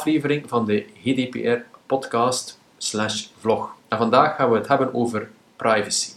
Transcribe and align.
aflevering 0.00 0.48
van 0.48 0.66
de 0.66 0.84
GDPR 1.02 1.58
podcast 1.86 2.58
slash 2.78 3.26
vlog. 3.38 3.74
En 3.88 3.98
vandaag 3.98 4.36
gaan 4.36 4.50
we 4.50 4.56
het 4.56 4.68
hebben 4.68 4.94
over 4.94 5.28
privacy. 5.56 6.10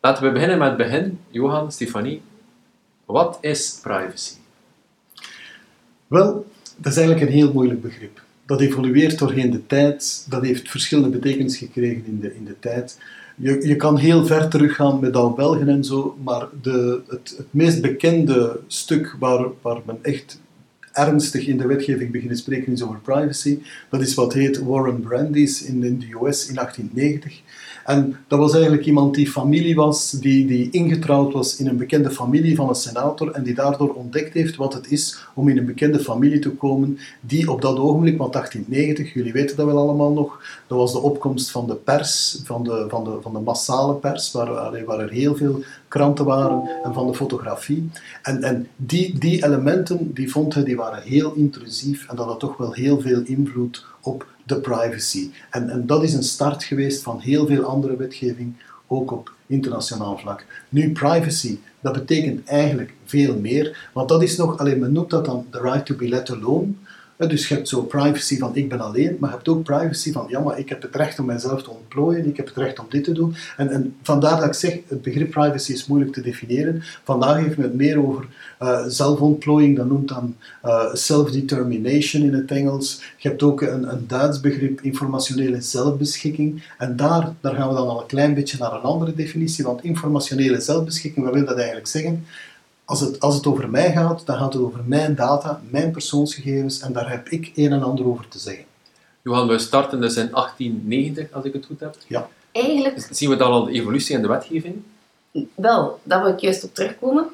Laten 0.00 0.24
we 0.24 0.32
beginnen 0.32 0.58
met 0.58 0.68
het 0.68 0.76
begin. 0.76 1.18
Johan, 1.30 1.72
Stefanie, 1.72 2.22
wat 3.04 3.38
is 3.40 3.78
privacy? 3.82 4.34
Wel, 6.06 6.46
dat 6.76 6.92
is 6.92 6.98
eigenlijk 6.98 7.26
een 7.26 7.36
heel 7.36 7.52
moeilijk 7.52 7.82
begrip. 7.82 8.22
Dat 8.46 8.60
evolueert 8.60 9.18
doorheen 9.18 9.50
de 9.50 9.66
tijd, 9.66 10.26
dat 10.28 10.42
heeft 10.42 10.70
verschillende 10.70 11.18
betekenissen 11.18 11.66
gekregen 11.66 12.04
in 12.06 12.20
de, 12.20 12.34
in 12.34 12.44
de 12.44 12.58
tijd. 12.58 12.98
Je, 13.36 13.66
je 13.66 13.76
kan 13.76 13.96
heel 13.96 14.26
ver 14.26 14.48
teruggaan 14.48 15.00
met 15.00 15.16
al 15.16 15.32
Belgen 15.32 15.68
en 15.68 15.84
zo, 15.84 16.18
maar 16.24 16.46
de, 16.62 17.02
het, 17.08 17.34
het 17.36 17.46
meest 17.50 17.80
bekende 17.80 18.60
stuk 18.66 19.16
waar, 19.18 19.46
waar 19.62 19.80
men 19.84 19.98
echt 20.02 20.40
ernstig 20.94 21.46
in 21.46 21.56
de 21.56 21.66
wetgeving 21.66 22.10
beginnen 22.10 22.36
spreken 22.36 22.72
is 22.72 22.82
over 22.82 22.98
privacy. 22.98 23.58
Dat 23.90 24.00
is 24.00 24.14
wat 24.14 24.32
heet 24.32 24.58
Warren 24.58 25.00
Brandeis 25.00 25.62
in, 25.62 25.84
in 25.84 25.98
de 25.98 26.06
US 26.06 26.48
in 26.48 26.54
1890. 26.54 27.42
En 27.84 28.16
dat 28.28 28.38
was 28.38 28.52
eigenlijk 28.52 28.86
iemand 28.86 29.14
die 29.14 29.30
familie 29.30 29.74
was, 29.74 30.10
die, 30.10 30.46
die 30.46 30.70
ingetrouwd 30.70 31.32
was 31.32 31.56
in 31.56 31.66
een 31.66 31.76
bekende 31.76 32.10
familie 32.10 32.56
van 32.56 32.68
een 32.68 32.74
senator 32.74 33.30
en 33.30 33.42
die 33.42 33.54
daardoor 33.54 33.94
ontdekt 33.94 34.34
heeft 34.34 34.56
wat 34.56 34.74
het 34.74 34.90
is 34.90 35.18
om 35.34 35.48
in 35.48 35.58
een 35.58 35.66
bekende 35.66 36.00
familie 36.00 36.38
te 36.38 36.50
komen, 36.50 36.98
die 37.20 37.50
op 37.50 37.62
dat 37.62 37.78
ogenblik, 37.78 38.18
want 38.18 38.32
1890, 38.32 39.14
jullie 39.14 39.32
weten 39.32 39.56
dat 39.56 39.66
wel 39.66 39.78
allemaal 39.78 40.12
nog, 40.12 40.42
dat 40.66 40.78
was 40.78 40.92
de 40.92 40.98
opkomst 40.98 41.50
van 41.50 41.66
de 41.66 41.74
pers, 41.74 42.40
van 42.44 42.64
de, 42.64 42.84
van 42.88 43.04
de, 43.04 43.18
van 43.20 43.32
de 43.32 43.40
massale 43.40 43.94
pers, 43.94 44.32
waar, 44.32 44.84
waar 44.84 44.98
er 44.98 45.10
heel 45.10 45.36
veel 45.36 45.62
kranten 45.94 46.24
waren 46.24 46.68
en 46.84 46.94
van 46.94 47.06
de 47.06 47.14
fotografie. 47.14 47.90
En, 48.22 48.42
en 48.42 48.68
die, 48.76 49.18
die 49.18 49.44
elementen, 49.44 50.14
die 50.14 50.30
vond 50.30 50.54
hij, 50.54 50.64
die 50.64 50.76
waren 50.76 51.02
heel 51.02 51.32
intrusief 51.34 52.08
en 52.08 52.16
dat 52.16 52.26
had 52.26 52.40
toch 52.40 52.56
wel 52.56 52.72
heel 52.72 53.00
veel 53.00 53.22
invloed 53.24 53.86
op 54.00 54.26
de 54.44 54.56
privacy. 54.56 55.30
En, 55.50 55.70
en 55.70 55.86
dat 55.86 56.02
is 56.02 56.14
een 56.14 56.22
start 56.22 56.64
geweest 56.64 57.02
van 57.02 57.20
heel 57.20 57.46
veel 57.46 57.62
andere 57.64 57.96
wetgeving, 57.96 58.54
ook 58.86 59.12
op 59.12 59.32
internationaal 59.46 60.18
vlak. 60.18 60.44
Nu, 60.68 60.92
privacy, 60.92 61.58
dat 61.80 61.92
betekent 61.92 62.44
eigenlijk 62.44 62.92
veel 63.04 63.38
meer, 63.38 63.90
want 63.92 64.08
dat 64.08 64.22
is 64.22 64.36
nog, 64.36 64.58
alleen 64.58 64.78
men 64.78 64.92
noemt 64.92 65.10
dat 65.10 65.24
dan 65.24 65.46
the 65.50 65.60
right 65.60 65.86
to 65.86 65.94
be 65.94 66.08
let 66.08 66.30
alone. 66.30 66.66
Dus 67.16 67.48
je 67.48 67.54
hebt 67.54 67.68
zo 67.68 67.82
privacy 67.82 68.38
van 68.38 68.56
ik 68.56 68.68
ben 68.68 68.80
alleen, 68.80 69.16
maar 69.20 69.30
je 69.30 69.36
hebt 69.36 69.48
ook 69.48 69.62
privacy 69.62 70.12
van 70.12 70.26
ja, 70.28 70.40
maar 70.40 70.58
ik 70.58 70.68
heb 70.68 70.82
het 70.82 70.94
recht 70.94 71.18
om 71.18 71.26
mijzelf 71.26 71.62
te 71.62 71.70
ontplooien, 71.70 72.26
ik 72.26 72.36
heb 72.36 72.46
het 72.46 72.56
recht 72.56 72.78
om 72.78 72.86
dit 72.88 73.04
te 73.04 73.12
doen. 73.12 73.34
En, 73.56 73.70
en 73.70 73.96
vandaar 74.02 74.36
dat 74.36 74.46
ik 74.46 74.54
zeg, 74.54 74.78
het 74.88 75.02
begrip 75.02 75.30
privacy 75.30 75.72
is 75.72 75.86
moeilijk 75.86 76.12
te 76.12 76.20
definiëren. 76.20 76.82
Vandaag 77.04 77.36
heeft 77.36 77.56
men 77.56 77.66
het 77.66 77.74
meer 77.74 78.06
over 78.06 78.26
uh, 78.62 78.84
zelfontplooiing, 78.86 79.76
dat 79.76 79.86
noemt 79.86 80.08
dan 80.08 80.36
uh, 80.64 80.94
self-determination 80.94 82.22
in 82.22 82.34
het 82.34 82.50
Engels. 82.50 83.02
Je 83.16 83.28
hebt 83.28 83.42
ook 83.42 83.60
een, 83.60 83.92
een 83.92 84.04
Duits 84.06 84.40
begrip, 84.40 84.80
informationele 84.80 85.60
zelfbeschikking. 85.60 86.62
En 86.78 86.96
daar, 86.96 87.32
daar 87.40 87.54
gaan 87.54 87.68
we 87.68 87.74
dan 87.74 87.88
al 87.88 88.00
een 88.00 88.06
klein 88.06 88.34
beetje 88.34 88.58
naar 88.58 88.72
een 88.72 88.80
andere 88.80 89.14
definitie, 89.14 89.64
want 89.64 89.84
informationele 89.84 90.60
zelfbeschikking, 90.60 91.24
wat 91.24 91.34
wil 91.34 91.44
dat 91.44 91.56
eigenlijk 91.56 91.86
zeggen? 91.86 92.24
Als 92.84 93.00
het, 93.00 93.20
als 93.20 93.34
het 93.34 93.46
over 93.46 93.70
mij 93.70 93.92
gaat, 93.92 94.26
dan 94.26 94.36
gaat 94.36 94.52
het 94.52 94.62
over 94.62 94.80
mijn 94.86 95.14
data, 95.14 95.60
mijn 95.70 95.90
persoonsgegevens 95.90 96.80
en 96.80 96.92
daar 96.92 97.10
heb 97.10 97.28
ik 97.28 97.52
een 97.54 97.72
en 97.72 97.82
ander 97.82 98.06
over 98.06 98.28
te 98.28 98.38
zeggen. 98.38 98.64
Johan, 99.22 99.48
we 99.48 99.58
starten 99.58 100.00
dus 100.00 100.16
in 100.16 100.30
1890, 100.30 101.32
als 101.32 101.44
ik 101.44 101.52
het 101.52 101.66
goed 101.66 101.80
heb. 101.80 101.96
Ja. 102.06 102.28
Eigenlijk... 102.52 103.08
Zien 103.10 103.30
we 103.30 103.36
dan 103.36 103.50
al 103.50 103.64
de 103.64 103.72
evolutie 103.72 104.16
in 104.16 104.22
de 104.22 104.28
wetgeving? 104.28 104.82
Wel, 105.54 106.00
daar 106.02 106.22
wil 106.22 106.32
ik 106.32 106.38
juist 106.38 106.64
op 106.64 106.74
terugkomen. 106.74 107.26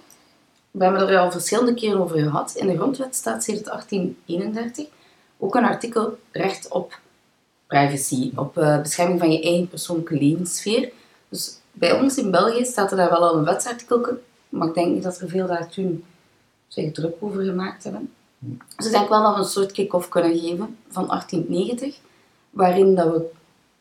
We 0.71 0.85
hebben 0.85 1.09
er 1.09 1.19
al 1.19 1.31
verschillende 1.31 1.75
keren 1.75 2.01
over 2.01 2.19
gehad. 2.19 2.53
In 2.55 2.67
de 2.67 2.77
grondwet 2.77 3.15
staat 3.15 3.45
sinds 3.45 3.63
1831 3.63 4.87
ook 5.39 5.55
een 5.55 5.65
artikel 5.65 6.19
recht 6.31 6.69
op 6.69 6.99
privacy, 7.67 8.33
op 8.35 8.59
uh, 8.59 8.81
bescherming 8.81 9.19
van 9.19 9.33
je 9.33 9.43
eigen 9.43 9.69
persoonlijke 9.69 10.15
levenssfeer. 10.15 10.93
Dus 11.29 11.59
bij 11.73 12.01
ons 12.01 12.17
in 12.19 12.31
België 12.31 12.65
staat 12.65 12.91
er 12.91 12.97
daar 12.97 13.11
wel 13.11 13.29
al 13.29 13.37
een 13.37 13.45
wetsartikel 13.45 14.01
maar 14.51 14.69
ik 14.69 14.75
denk 14.75 14.95
niet 14.95 15.03
dat 15.03 15.21
er 15.21 15.29
veel 15.29 15.47
daar 15.47 15.69
toen 15.69 16.05
zich 16.69 16.93
druk 16.93 17.15
over 17.21 17.43
gemaakt 17.43 17.85
hebben. 17.85 18.13
Dus 18.77 18.87
ik 18.87 18.93
denk 18.93 19.09
wel 19.09 19.23
dat 19.23 19.35
we 19.35 19.41
een 19.41 19.47
soort 19.47 19.73
kick-off 19.73 20.09
kunnen 20.09 20.39
geven 20.39 20.77
van 20.89 21.07
1890, 21.07 21.99
waarin 22.51 22.95
dat 22.95 23.13
we 23.13 23.31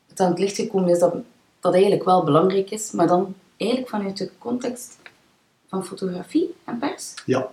het 0.07 0.19
aan 0.19 0.29
het 0.29 0.39
licht 0.39 0.55
gekomen 0.55 0.89
is 0.89 0.99
dat 0.99 1.15
dat 1.59 1.73
eigenlijk 1.73 2.03
wel 2.03 2.23
belangrijk 2.23 2.69
is, 2.69 2.91
maar 2.91 3.07
dan 3.07 3.35
eigenlijk 3.57 3.89
vanuit 3.89 4.17
de 4.17 4.29
context 4.37 4.97
van 5.67 5.85
fotografie 5.85 6.55
en 6.63 6.79
pers. 6.79 7.13
Ja. 7.25 7.51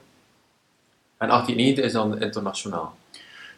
En 1.16 1.28
1890 1.28 1.84
is 1.84 1.92
dan 1.92 2.20
internationaal? 2.20 2.94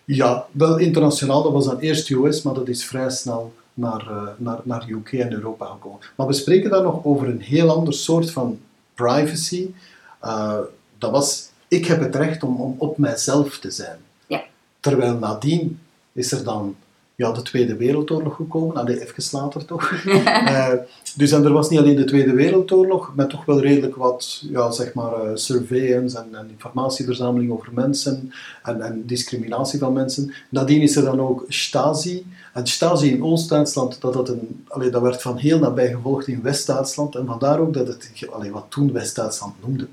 Ja, 0.05 0.47
wel 0.51 0.79
internationaal. 0.79 1.43
Dat 1.43 1.53
was 1.53 1.65
dan 1.65 1.79
eerst 1.79 2.11
US, 2.11 2.43
maar 2.43 2.55
dat 2.55 2.69
is 2.69 2.85
vrij 2.85 3.11
snel 3.11 3.53
naar, 3.75 4.07
uh, 4.11 4.29
naar, 4.37 4.61
naar 4.63 4.89
UK 4.89 5.13
en 5.13 5.33
Europa 5.33 5.67
gekomen. 5.67 6.01
Maar 6.17 6.27
we 6.27 6.33
spreken 6.33 6.71
dan 6.71 6.83
nog 6.83 7.05
over 7.05 7.29
een 7.29 7.41
heel 7.41 7.71
ander 7.71 7.95
soort 7.95 8.31
van 8.31 8.61
privacy, 8.99 9.75
uh, 10.25 10.59
dat 10.99 11.11
was, 11.11 11.49
ik 11.69 11.87
heb 11.87 12.01
het 12.01 12.17
recht 12.17 12.43
om, 12.43 12.61
om 12.61 12.75
op 12.79 12.99
mijzelf 12.99 13.59
te 13.59 13.71
zijn. 13.71 13.99
Ja. 14.27 14.45
Terwijl 14.81 15.19
nadien 15.19 15.81
is 16.13 16.33
er 16.33 16.45
dan 16.45 16.77
ja, 17.19 17.33
de 17.33 17.43
Tweede 17.43 17.77
Wereldoorlog 17.77 18.37
gekomen, 18.37 18.77
allee, 18.77 19.01
even 19.01 19.39
later 19.39 19.65
toch. 19.65 20.05
uh, 20.05 20.73
dus 21.17 21.33
en 21.33 21.45
er 21.45 21.53
was 21.53 21.71
niet 21.71 21.79
alleen 21.79 21.97
de 21.97 22.05
Tweede 22.05 22.33
Wereldoorlog, 22.33 23.13
met 23.15 23.31
toch 23.31 23.45
wel 23.45 23.61
redelijk 23.61 23.97
wat 23.97 24.43
ja, 24.51 24.71
zeg 24.71 24.95
maar, 24.95 25.25
uh, 25.25 25.31
surveillance 25.35 26.19
en, 26.19 26.35
en, 26.35 26.51
informatieverzameling 26.51 27.53
over 27.53 27.69
mensen 27.73 28.33
en, 28.63 28.81
en, 28.81 29.07
discriminatie 29.07 29.79
van 29.79 29.93
mensen. 29.93 30.33
Nadien 30.49 30.83
is 30.83 30.97
er 30.97 31.05
dan 31.05 31.21
ook 31.21 31.45
Stasi. 31.49 32.27
En 32.53 32.67
Stasi 32.67 33.11
in 33.11 33.25
Oost-Duitsland, 33.25 34.01
dat, 34.01 34.13
dat, 34.13 34.29
een, 34.29 34.65
allee, 34.69 34.91
dat 34.91 35.03
werd 35.03 35.23
van 35.23 35.37
heel 35.37 35.59
nabij 35.59 35.89
gevolgd 35.93 36.27
in 36.27 36.43
West-Duitsland. 36.43 37.15
En 37.15 37.27
vandaar 37.27 37.59
ook 37.59 37.75
dat 37.75 37.87
het, 37.87 38.29
allee, 38.31 38.51
wat 38.51 38.67
toen 38.69 38.93
West-Duitsland 38.93 39.55
noemde. 39.61 39.89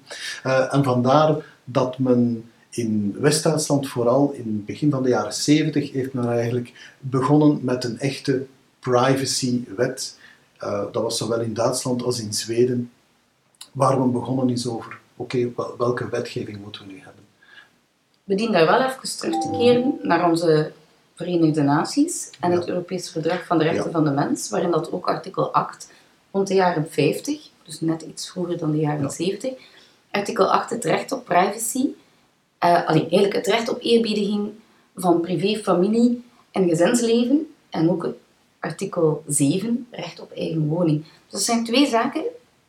Uh, 0.45 0.73
en 0.73 0.83
vandaar 0.83 1.35
dat 1.63 1.97
men 1.97 2.43
in 2.75 3.15
West-Duitsland, 3.19 3.87
vooral 3.87 4.31
in 4.31 4.43
het 4.45 4.65
begin 4.65 4.91
van 4.91 5.03
de 5.03 5.09
jaren 5.09 5.33
70, 5.33 5.91
heeft 5.91 6.13
men 6.13 6.29
eigenlijk 6.29 6.95
begonnen 6.99 7.59
met 7.61 7.83
een 7.83 7.99
echte 7.99 8.45
privacywet. 8.79 10.19
Uh, 10.63 10.83
dat 10.91 11.03
was 11.03 11.17
zowel 11.17 11.39
in 11.39 11.53
Duitsland 11.53 12.03
als 12.03 12.19
in 12.19 12.33
Zweden, 12.33 12.91
waar 13.71 13.99
men 13.99 14.11
begonnen 14.11 14.49
is 14.49 14.67
over, 14.67 14.97
oké, 15.15 15.49
okay, 15.49 15.75
welke 15.77 16.09
wetgeving 16.09 16.61
moeten 16.61 16.87
we 16.87 16.93
nu 16.93 16.99
hebben? 16.99 17.23
We 18.23 18.35
dienen 18.35 18.53
daar 18.53 18.79
wel 18.79 18.89
even 18.89 19.17
terug 19.17 19.41
te 19.41 19.49
keren 19.51 19.93
naar 20.01 20.29
onze 20.29 20.71
Verenigde 21.15 21.61
Naties 21.61 22.29
en 22.39 22.51
ja. 22.51 22.57
het 22.57 22.67
Europees 22.67 23.09
Verdrag 23.09 23.45
van 23.45 23.57
de 23.57 23.63
Rechten 23.63 23.85
ja. 23.85 23.91
van 23.91 24.03
de 24.03 24.11
Mens, 24.11 24.49
waarin 24.49 24.71
dat 24.71 24.91
ook 24.91 25.07
artikel 25.07 25.53
8 25.53 25.91
rond 26.31 26.47
de 26.47 26.53
jaren 26.53 26.87
50, 26.89 27.49
dus 27.63 27.81
net 27.81 28.01
iets 28.01 28.29
vroeger 28.29 28.57
dan 28.57 28.71
de 28.71 28.77
jaren 28.77 29.01
ja. 29.01 29.09
70, 29.09 29.53
artikel 30.11 30.51
8 30.51 30.69
het 30.69 30.85
recht 30.85 31.11
op 31.11 31.25
privacy 31.25 31.87
uh, 32.63 32.87
allee, 32.87 33.01
eigenlijk 33.01 33.33
het 33.33 33.47
recht 33.47 33.69
op 33.69 33.81
eerbiediging 33.81 34.51
van 34.95 35.21
privé, 35.21 35.59
familie 35.63 36.23
en 36.51 36.69
gezinsleven. 36.69 37.53
En 37.69 37.89
ook 37.89 38.13
artikel 38.59 39.23
7, 39.27 39.87
recht 39.91 40.19
op 40.19 40.31
eigen 40.31 40.67
woning. 40.67 41.03
Dus 41.03 41.31
dat 41.31 41.41
zijn 41.41 41.63
twee 41.63 41.87
zaken 41.87 42.23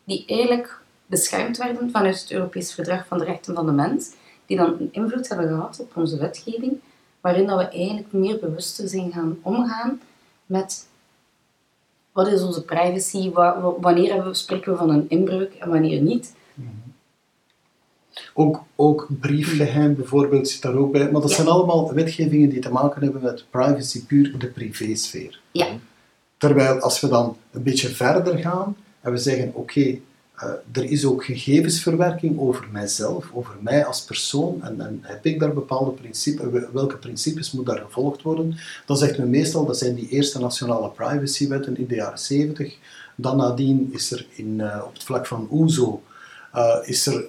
die 0.04 0.24
eigenlijk 0.26 0.80
beschermd 1.06 1.56
werden 1.56 1.90
vanuit 1.90 2.20
het 2.20 2.30
Europees 2.30 2.74
Verdrag 2.74 3.06
van 3.06 3.18
de 3.18 3.24
Rechten 3.24 3.54
van 3.54 3.66
de 3.66 3.72
Mens, 3.72 4.12
die 4.46 4.56
dan 4.56 4.76
een 4.78 4.88
invloed 4.92 5.28
hebben 5.28 5.48
gehad 5.48 5.80
op 5.80 5.96
onze 5.96 6.18
wetgeving, 6.18 6.80
waarin 7.20 7.46
dat 7.46 7.58
we 7.58 7.68
eigenlijk 7.68 8.12
meer 8.12 8.38
bewuster 8.38 8.88
zijn 8.88 9.12
gaan 9.12 9.38
omgaan 9.42 10.00
met 10.46 10.88
wat 12.12 12.28
is 12.28 12.42
onze 12.42 12.64
privacy, 12.64 13.30
wanneer 13.80 14.28
spreken 14.34 14.72
we 14.72 14.78
van 14.78 14.90
een 14.90 15.08
inbreuk 15.08 15.54
en 15.54 15.70
wanneer 15.70 16.00
niet. 16.00 16.34
Ook, 18.34 18.64
ook 18.76 19.08
briefgeheim 19.20 19.94
bijvoorbeeld 19.94 20.48
zit 20.48 20.62
daar 20.62 20.74
ook 20.74 20.92
bij. 20.92 21.10
Maar 21.10 21.20
dat 21.20 21.32
zijn 21.32 21.48
allemaal 21.48 21.94
wetgevingen 21.94 22.48
die 22.48 22.60
te 22.60 22.72
maken 22.72 23.02
hebben 23.02 23.22
met 23.22 23.44
privacy, 23.50 24.06
puur 24.06 24.38
de 24.38 24.46
privésfeer. 24.46 25.40
Ja. 25.50 25.66
Terwijl 26.38 26.80
als 26.80 27.00
we 27.00 27.08
dan 27.08 27.36
een 27.50 27.62
beetje 27.62 27.88
verder 27.88 28.38
gaan 28.38 28.76
en 29.00 29.12
we 29.12 29.18
zeggen: 29.18 29.48
oké, 29.48 29.58
okay, 29.58 30.02
uh, 30.42 30.50
er 30.82 30.90
is 30.90 31.04
ook 31.04 31.24
gegevensverwerking 31.24 32.38
over 32.38 32.66
mijzelf, 32.72 33.30
over 33.32 33.54
mij 33.60 33.84
als 33.86 34.04
persoon, 34.04 34.62
en, 34.62 34.80
en 34.80 34.98
heb 35.02 35.26
ik 35.26 35.40
daar 35.40 35.54
bepaalde 35.54 35.90
principes, 35.90 36.46
welke 36.72 36.96
principes 36.96 37.52
moet 37.52 37.66
daar 37.66 37.78
gevolgd 37.78 38.22
worden? 38.22 38.58
Dan 38.86 38.96
zegt 38.96 39.18
men 39.18 39.30
meestal, 39.30 39.66
dat 39.66 39.78
zijn 39.78 39.94
die 39.94 40.08
eerste 40.08 40.38
nationale 40.38 40.88
privacywetten 40.88 41.78
in 41.78 41.86
de 41.86 41.94
jaren 41.94 42.18
70. 42.18 42.76
Dan 43.14 43.36
nadien 43.36 43.90
is 43.92 44.12
er 44.12 44.26
in, 44.30 44.58
uh, 44.58 44.82
op 44.86 44.92
het 44.92 45.04
vlak 45.04 45.26
van 45.26 45.48
OESO, 45.50 46.02
uh, 46.54 46.76
is 46.84 47.06
er 47.06 47.24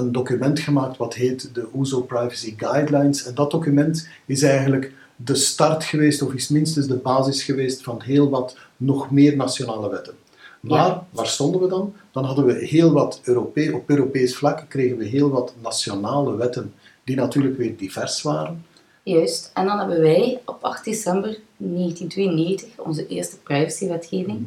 een 0.00 0.12
document 0.12 0.60
gemaakt 0.60 0.96
wat 0.96 1.14
heet 1.14 1.54
de 1.54 1.68
OESO 1.74 2.00
Privacy 2.00 2.54
Guidelines. 2.56 3.24
En 3.24 3.34
dat 3.34 3.50
document 3.50 4.08
is 4.26 4.42
eigenlijk 4.42 4.92
de 5.16 5.34
start 5.34 5.84
geweest, 5.84 6.22
of 6.22 6.32
is 6.32 6.48
minstens 6.48 6.86
de 6.86 6.96
basis 6.96 7.42
geweest 7.42 7.82
van 7.82 8.02
heel 8.02 8.30
wat 8.30 8.56
nog 8.76 9.10
meer 9.10 9.36
nationale 9.36 9.90
wetten. 9.90 10.14
Maar 10.60 10.86
ja. 10.86 11.06
waar 11.10 11.26
stonden 11.26 11.60
we 11.60 11.68
dan? 11.68 11.94
Dan 12.12 12.24
hadden 12.24 12.46
we 12.46 12.52
heel 12.52 12.92
wat 12.92 13.20
Europe 13.24 13.70
op 13.74 13.90
Europees 13.90 14.36
vlak 14.36 14.64
kregen 14.68 14.96
we 14.96 15.04
heel 15.04 15.30
wat 15.30 15.54
nationale 15.62 16.36
wetten 16.36 16.74
die 17.04 17.16
natuurlijk 17.16 17.56
weer 17.56 17.76
divers 17.76 18.22
waren. 18.22 18.64
Juist. 19.02 19.50
En 19.54 19.66
dan 19.66 19.78
hebben 19.78 20.00
wij 20.00 20.40
op 20.44 20.64
8 20.64 20.84
december 20.84 21.38
1992 21.56 22.68
onze 22.78 23.06
eerste 23.06 23.38
privacywetgeving. 23.38 24.46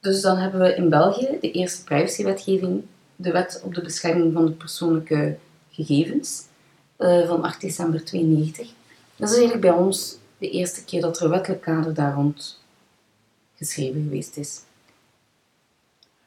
Dus 0.00 0.20
dan 0.20 0.36
hebben 0.36 0.60
we 0.60 0.74
in 0.74 0.88
België 0.88 1.38
de 1.40 1.50
eerste 1.50 1.84
privacywetgeving, 1.84 2.82
de 3.16 3.30
wet 3.30 3.60
op 3.64 3.74
de 3.74 3.82
bescherming 3.82 4.32
van 4.32 4.44
de 4.46 4.52
persoonlijke 4.52 5.36
gegevens, 5.70 6.42
eh, 6.96 7.26
van 7.26 7.42
8 7.42 7.60
december 7.60 8.04
92. 8.04 8.68
Dat 9.16 9.28
is 9.28 9.34
eigenlijk 9.36 9.66
bij 9.66 9.84
ons 9.84 10.16
de 10.38 10.50
eerste 10.50 10.84
keer 10.84 11.00
dat 11.00 11.18
er 11.18 11.24
een 11.24 11.30
wettelijk 11.30 11.62
kader 11.62 11.94
daar 11.94 12.14
rond 12.14 12.60
geschreven 13.56 14.02
geweest 14.02 14.36
is. 14.36 14.60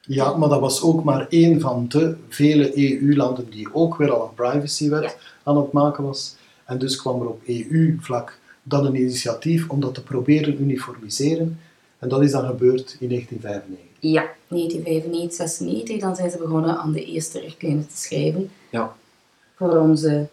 Ja, 0.02 0.38
maar 0.38 0.50
dat 0.50 0.60
was 0.60 0.82
ook 0.82 1.04
maar 1.04 1.28
één 1.30 1.60
van 1.62 1.86
de 1.88 2.16
vele 2.30 2.78
EU-landen 2.78 3.50
die 3.50 3.74
ook 3.74 3.98
weer 3.98 4.12
al 4.12 4.24
een 4.28 4.34
privacywet 4.34 5.04
Ja. 5.04 5.14
aan 5.44 5.58
het 5.58 5.72
maken 5.72 6.04
was. 6.04 6.36
En 6.66 6.78
dus 6.78 6.96
kwam 6.96 7.22
er 7.22 7.28
op 7.28 7.42
EU-vlak 7.46 8.40
dan 8.64 8.86
een 8.86 8.96
initiatief 8.96 9.70
om 9.70 9.80
dat 9.80 9.94
te 9.94 10.04
proberen 10.04 10.62
uniformiseren. 10.62 11.60
En 12.00 12.10
dat 12.10 12.22
is 12.22 12.32
dan 12.32 12.46
gebeurd 12.46 12.98
in 13.00 13.08
1995. 13.10 13.89
Ja, 14.00 14.30
1995, 14.48 15.36
96, 15.38 16.00
dan 16.00 16.16
zijn 16.16 16.32
ze 16.32 16.38
begonnen 16.38 16.78
aan 16.78 16.92
de 16.92 17.06
eerste 17.06 17.40
richtlijnen 17.40 17.88
te 17.88 17.98
schrijven 17.98 18.52
Ja. 18.70 18.96
voor 19.56 19.78
onze 19.78 20.28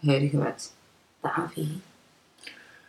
huidige 0.00 0.38
wet, 0.38 0.72
de 1.20 1.30
AVG. 1.32 1.64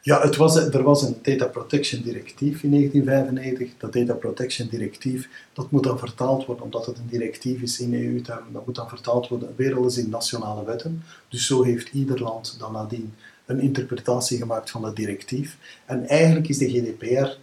Ja, 0.01 0.21
het 0.21 0.35
was, 0.35 0.55
er 0.55 0.83
was 0.83 1.01
een 1.01 1.15
Data 1.21 1.45
Protection 1.45 2.01
Directief 2.01 2.63
in 2.63 2.71
1995. 2.71 3.71
Dat 3.77 3.93
Data 3.93 4.13
Protection 4.13 4.67
Directief, 4.67 5.29
dat 5.53 5.71
moet 5.71 5.83
dan 5.83 5.99
vertaald 5.99 6.45
worden, 6.45 6.63
omdat 6.65 6.85
het 6.85 6.97
een 6.97 7.07
directief 7.09 7.61
is 7.61 7.79
in 7.79 7.93
EU-termen, 7.93 8.53
dat 8.53 8.65
moet 8.65 8.75
dan 8.75 8.89
vertaald 8.89 9.27
worden 9.27 9.53
weer 9.55 9.77
eens 9.77 9.97
in 9.97 10.09
nationale 10.09 10.65
wetten. 10.65 11.03
Dus 11.29 11.45
zo 11.45 11.63
heeft 11.63 11.89
ieder 11.93 12.21
land 12.21 12.55
dan 12.59 12.71
nadien 12.71 13.13
een 13.45 13.59
interpretatie 13.59 14.37
gemaakt 14.37 14.69
van 14.69 14.81
dat 14.81 14.95
directief. 14.95 15.57
En 15.85 16.07
eigenlijk 16.07 16.47
is 16.47 16.57
de 16.57 16.69
GDPR 16.69 17.37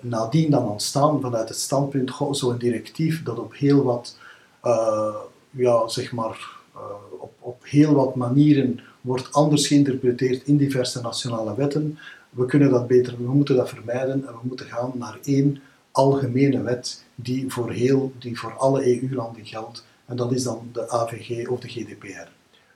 nadien 0.00 0.50
dan 0.50 0.68
ontstaan 0.68 1.20
vanuit 1.20 1.48
het 1.48 1.58
standpunt, 1.58 2.10
goh, 2.10 2.32
zo'n 2.32 2.58
directief 2.58 3.22
dat 3.22 3.38
op 3.38 3.54
heel 3.54 3.82
wat, 3.82 4.16
eh, 4.62 5.14
ja, 5.50 5.88
zeg 5.88 6.12
maar, 6.12 6.50
eh, 6.74 6.80
op, 7.20 7.32
op 7.38 7.62
heel 7.64 7.94
wat 7.94 8.14
manieren 8.14 8.80
wordt 9.00 9.32
anders 9.32 9.66
geïnterpreteerd 9.66 10.46
in 10.46 10.56
diverse 10.56 11.00
nationale 11.00 11.54
wetten. 11.56 11.98
We 12.30 12.46
kunnen 12.46 12.70
dat 12.70 12.86
beter, 12.86 13.16
we 13.16 13.32
moeten 13.32 13.56
dat 13.56 13.68
vermijden 13.68 14.26
en 14.26 14.32
we 14.32 14.40
moeten 14.42 14.66
gaan 14.66 14.92
naar 14.94 15.18
één 15.22 15.60
algemene 15.92 16.62
wet 16.62 17.04
die 17.14 17.44
voor, 17.48 17.70
heel, 17.70 18.12
die 18.18 18.38
voor 18.38 18.52
alle 18.56 19.02
EU-landen 19.02 19.46
geldt. 19.46 19.84
En 20.06 20.16
dat 20.16 20.32
is 20.32 20.42
dan 20.42 20.68
de 20.72 20.88
AVG 20.90 21.48
of 21.48 21.60
de 21.60 21.68
GDPR. 21.68 22.28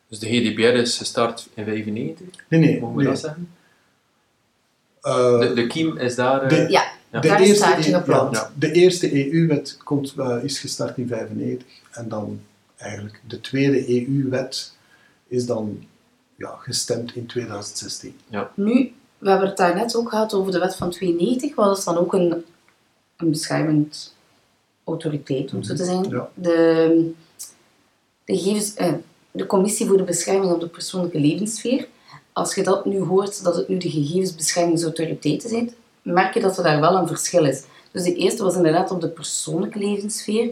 Dus 0.09 0.19
de 0.19 0.29
GDPR 0.29 0.61
is 0.61 0.97
gestart 0.97 1.49
in 1.55 1.65
95, 1.65 2.27
Nee, 2.49 2.61
nee. 2.61 2.81
mogen 2.81 2.97
we 2.97 3.03
nee. 3.03 3.11
dat 3.12 3.21
zeggen? 3.21 3.49
Eh, 5.05 5.39
De, 5.41 5.53
de 5.53 5.67
kiem 5.67 5.97
is 5.97 6.15
daar... 6.15 6.43
eh, 6.43 6.49
de- 6.49 6.56
Ja, 6.56 6.85
Ja. 7.11 7.21
de, 7.21 7.29
daar 7.29 7.41
is 7.43 7.49
eerste, 7.49 7.91
E- 7.91 7.97
op 7.97 8.06
ja. 8.06 8.29
Ja. 8.33 8.51
de 8.59 8.73
eerste 8.73 9.33
EU-wet 9.33 9.79
komt, 9.85 10.15
eh, 10.19 10.37
is 10.43 10.59
gestart 10.59 10.97
in 10.99 11.06
1995 11.06 11.67
en 11.91 12.09
dan 12.09 12.41
eigenlijk 12.77 13.21
de 13.29 13.41
tweede 13.41 13.91
EU-wet 13.91 14.73
is 15.29 15.47
dan 15.47 15.85
ja, 16.37 16.55
gestemd 16.59 17.15
in 17.17 17.27
2016. 17.27 18.17
Nu, 18.55 18.93
we 19.19 19.31
hebben 19.31 19.49
het 19.49 19.56
daar 19.56 19.75
net 19.75 19.97
ook 19.97 20.09
gehad 20.09 20.35
over 20.35 20.53
de 20.53 20.59
wet 20.59 20.77
van 20.77 20.91
92, 20.91 21.55
was 21.55 21.77
het 21.77 21.87
dan 21.87 21.97
ook 21.99 22.12
een, 22.15 22.45
een 23.17 23.31
beschermend 23.31 24.15
autoriteit, 24.85 25.55
om 25.55 25.62
zo 25.62 25.75
te 25.75 25.85
zeggen. 25.85 26.09
Ja. 26.11 26.29
De, 26.35 27.11
de, 28.25 28.37
gegevens, 28.37 28.75
eh, 28.75 28.93
de 29.31 29.47
Commissie 29.47 29.87
voor 29.87 29.97
de 29.97 30.03
Bescherming 30.03 30.53
op 30.53 30.61
de 30.61 30.69
Persoonlijke 30.69 31.21
Levenssfeer. 31.21 31.87
Als 32.34 32.54
je 32.54 32.62
dat 32.62 32.84
nu 32.84 33.00
hoort, 33.00 33.44
dat 33.44 33.56
het 33.56 33.69
nu 33.69 33.78
de 33.78 33.90
gegevensbeschermingsautoriteiten 33.90 35.48
zijn, 35.48 35.70
merk 36.02 36.34
je 36.34 36.40
dat 36.40 36.56
er 36.56 36.62
daar 36.62 36.81
wel 36.81 36.96
een 36.96 37.06
verschil 37.06 37.44
is. 37.44 37.64
Dus 37.90 38.02
de 38.02 38.14
eerste 38.14 38.42
was 38.42 38.56
inderdaad 38.56 38.90
op 38.90 39.00
de 39.00 39.08
persoonlijke 39.08 39.78
levenssfeer, 39.78 40.50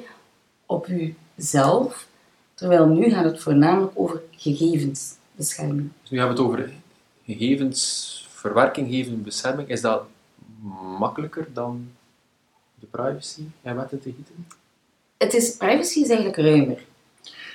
op 0.66 0.88
uzelf, 1.36 2.06
terwijl 2.54 2.86
nu 2.86 3.10
gaat 3.10 3.24
het 3.24 3.40
voornamelijk 3.40 3.92
over 3.94 4.22
gegevensbescherming. 4.30 5.90
Dus 6.00 6.10
nu 6.10 6.18
hebben 6.18 6.36
we 6.36 6.42
het 6.42 6.52
over 6.52 6.72
gegevensverwerking, 7.26 8.88
gegevensbescherming. 8.88 9.68
Is 9.68 9.80
dat 9.80 10.02
makkelijker 10.98 11.48
dan 11.52 11.90
de 12.74 12.86
privacy 12.86 13.42
en 13.62 13.76
wetten 13.76 14.00
te 14.00 14.12
gieten? 14.16 14.46
Het 15.16 15.34
is, 15.34 15.56
privacy 15.56 16.00
is 16.00 16.08
eigenlijk 16.08 16.36
ruimer. 16.36 16.84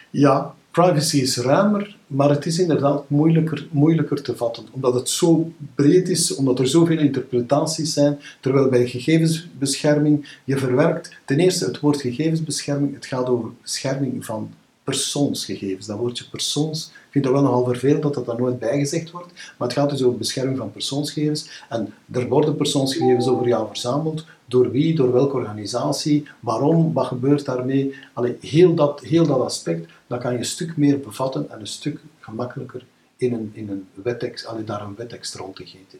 Ja, 0.10 0.56
privacy 0.84 1.18
is 1.22 1.38
ruimer, 1.38 1.96
maar 2.08 2.30
het 2.30 2.46
is 2.46 2.60
inderdaad 2.60 3.10
moeilijker, 3.10 3.68
moeilijker 3.72 4.22
te 4.22 4.36
vatten, 4.36 4.64
omdat 4.72 4.94
het 4.94 5.10
zo 5.10 5.52
breed 5.76 6.10
is, 6.10 6.36
omdat 6.36 6.60
er 6.60 6.68
zoveel 6.68 6.98
interpretaties 6.98 7.94
zijn, 7.94 8.20
terwijl 8.40 8.70
bij 8.70 8.88
gegevensbescherming 8.88 10.40
je 10.44 10.58
verwerkt, 10.58 11.16
ten 11.26 11.40
eerste 11.40 11.66
het 11.66 11.80
woord 11.80 12.02
gegevensbescherming, 12.02 12.94
het 12.94 13.06
gaat 13.06 13.28
over 13.28 13.50
bescherming 13.62 14.26
van 14.26 14.50
persoonsgegevens. 14.84 15.86
Dat 15.86 15.98
woordje 15.98 16.26
persoons, 16.30 16.86
ik 16.86 17.12
vind 17.12 17.24
dat 17.24 17.34
wel 17.34 17.44
nogal 17.44 17.66
vervelend 17.66 18.02
dat 18.02 18.14
dat 18.14 18.26
daar 18.26 18.40
nooit 18.40 18.60
bijgezegd 18.60 19.12
wordt, 19.12 19.32
maar 19.34 19.68
het 19.68 19.78
gaat 19.78 19.90
dus 19.90 20.04
over 20.04 20.18
bescherming 20.18 20.58
van 20.58 20.72
persoonsgegevens 20.72 21.66
en 21.70 21.94
er 22.12 22.28
worden 22.28 22.56
persoonsgegevens 22.56 23.28
over 23.28 23.48
jou 23.48 23.68
verzameld, 23.68 24.26
door 24.48 24.72
wie, 24.72 24.96
door 24.96 25.12
welke 25.12 25.36
organisatie, 25.36 26.28
waarom, 26.40 26.94
wat 26.94 27.06
gebeurt 27.06 27.46
daarmee. 27.46 27.96
Allee, 28.14 28.38
heel, 28.42 28.74
dat, 28.74 29.02
heel 29.02 29.26
dat 29.26 29.40
aspect, 29.40 29.92
dat 30.08 30.22
kan 30.22 30.32
je 30.32 30.38
een 30.38 30.46
stuk 30.46 30.78
meer 30.78 31.00
bevatten 31.00 31.50
en 31.50 31.60
een 31.60 31.68
stuk 31.68 32.00
gemakkelijker 32.20 32.86
in 33.18 33.34
een, 33.34 33.52
in 33.54 33.70
een 33.70 33.88
wettekst, 33.94 34.46
allee, 34.46 34.64
daar 34.64 34.82
een 34.82 34.96
wettekst 34.96 35.36
rond 35.36 35.56
te 35.56 35.66
gieten. 35.66 36.00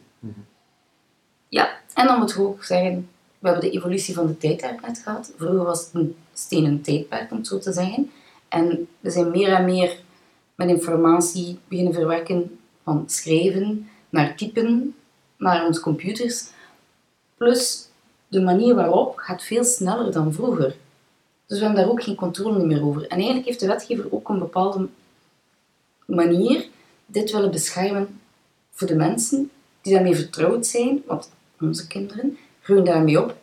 Ja, 1.48 1.78
en 1.94 2.06
dan 2.06 2.18
moet 2.18 2.32
je 2.32 2.40
ook 2.40 2.64
zeggen, 2.64 3.08
we 3.38 3.48
hebben 3.48 3.70
de 3.70 3.76
evolutie 3.76 4.14
van 4.14 4.26
de 4.26 4.38
tijd 4.38 4.60
daar 4.60 4.78
net 4.86 4.98
gehad. 4.98 5.32
Vroeger 5.36 5.64
was 5.64 5.84
het 5.84 5.94
een 5.94 6.16
stenen 6.32 6.82
tijdperk, 6.82 7.30
om 7.30 7.36
het 7.36 7.46
zo 7.46 7.58
te 7.58 7.72
zeggen. 7.72 8.10
En 8.48 8.88
we 9.00 9.10
zijn 9.10 9.30
meer 9.30 9.52
en 9.52 9.64
meer 9.64 10.00
met 10.54 10.68
informatie 10.68 11.58
beginnen 11.68 11.94
verwerken 11.94 12.58
van 12.82 13.04
schrijven 13.06 13.88
naar 14.08 14.36
typen, 14.36 14.94
naar 15.36 15.66
onze 15.66 15.80
computers. 15.80 16.46
Plus, 17.36 17.87
de 18.28 18.40
manier 18.40 18.74
waarop 18.74 19.16
gaat 19.16 19.42
veel 19.42 19.64
sneller 19.64 20.12
dan 20.12 20.32
vroeger. 20.32 20.76
Dus 21.46 21.58
we 21.58 21.64
hebben 21.64 21.82
daar 21.82 21.90
ook 21.90 22.02
geen 22.02 22.14
controle 22.14 22.64
meer 22.64 22.84
over. 22.84 23.02
En 23.02 23.16
eigenlijk 23.16 23.46
heeft 23.46 23.60
de 23.60 23.66
wetgever 23.66 24.12
ook 24.12 24.28
een 24.28 24.38
bepaalde 24.38 24.88
manier 26.06 26.66
dit 27.06 27.32
willen 27.32 27.50
beschermen 27.50 28.20
voor 28.70 28.86
de 28.86 28.96
mensen 28.96 29.50
die 29.82 29.92
daarmee 29.92 30.16
vertrouwd 30.16 30.66
zijn, 30.66 31.02
want 31.06 31.30
onze 31.60 31.86
kinderen 31.86 32.38
groeien 32.60 32.84
daarmee 32.84 33.22
op 33.22 33.36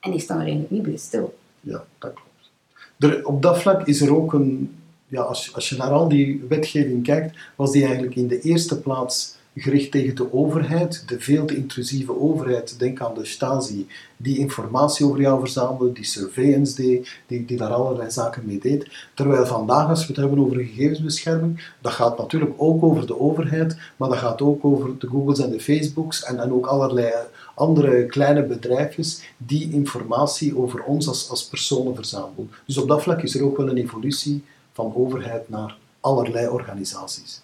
en 0.00 0.10
die 0.10 0.20
staan 0.20 0.36
er 0.36 0.42
eigenlijk 0.42 0.72
niet 0.72 0.82
bij 0.82 0.96
stil. 0.96 1.38
Ja, 1.60 1.84
dat 1.98 2.12
klopt. 2.12 3.24
Op 3.24 3.42
dat 3.42 3.60
vlak 3.60 3.86
is 3.86 4.00
er 4.00 4.16
ook 4.16 4.32
een, 4.32 4.78
ja, 5.06 5.20
als, 5.20 5.54
als 5.54 5.68
je 5.68 5.76
naar 5.76 5.90
al 5.90 6.08
die 6.08 6.44
wetgeving 6.48 7.02
kijkt, 7.02 7.36
was 7.56 7.72
die 7.72 7.84
eigenlijk 7.84 8.16
in 8.16 8.28
de 8.28 8.40
eerste 8.40 8.80
plaats 8.80 9.36
gericht 9.54 9.90
tegen 9.90 10.14
de 10.14 10.32
overheid, 10.32 11.08
de 11.08 11.20
veel 11.20 11.44
te 11.44 11.56
intrusieve 11.56 12.20
overheid. 12.20 12.78
Denk 12.78 13.00
aan 13.00 13.14
de 13.14 13.24
Stasi, 13.24 13.88
die 14.16 14.38
informatie 14.38 15.06
over 15.06 15.20
jou 15.20 15.40
verzamelde, 15.40 15.92
die 15.92 16.04
surveillance 16.04 16.74
deed, 16.74 17.20
die, 17.26 17.44
die 17.44 17.56
daar 17.56 17.72
allerlei 17.72 18.10
zaken 18.10 18.46
mee 18.46 18.58
deed. 18.58 19.08
Terwijl 19.14 19.46
vandaag, 19.46 19.88
als 19.88 20.00
we 20.00 20.06
het 20.06 20.16
hebben 20.16 20.38
over 20.38 20.56
gegevensbescherming, 20.56 21.72
dat 21.80 21.92
gaat 21.92 22.18
natuurlijk 22.18 22.52
ook 22.56 22.82
over 22.82 23.06
de 23.06 23.20
overheid, 23.20 23.76
maar 23.96 24.08
dat 24.08 24.18
gaat 24.18 24.42
ook 24.42 24.64
over 24.64 24.98
de 24.98 25.06
Googles 25.06 25.38
en 25.38 25.50
de 25.50 25.60
Facebooks 25.60 26.24
en, 26.24 26.40
en 26.40 26.52
ook 26.52 26.66
allerlei 26.66 27.12
andere 27.54 28.06
kleine 28.06 28.42
bedrijfjes 28.42 29.22
die 29.36 29.72
informatie 29.72 30.58
over 30.58 30.82
ons 30.82 31.08
als, 31.08 31.30
als 31.30 31.48
personen 31.48 31.94
verzamelen. 31.94 32.50
Dus 32.66 32.78
op 32.78 32.88
dat 32.88 33.02
vlak 33.02 33.22
is 33.22 33.34
er 33.34 33.44
ook 33.44 33.56
wel 33.56 33.68
een 33.68 33.76
evolutie 33.76 34.44
van 34.72 34.94
overheid 34.94 35.48
naar 35.48 35.76
allerlei 36.00 36.48
organisaties. 36.48 37.40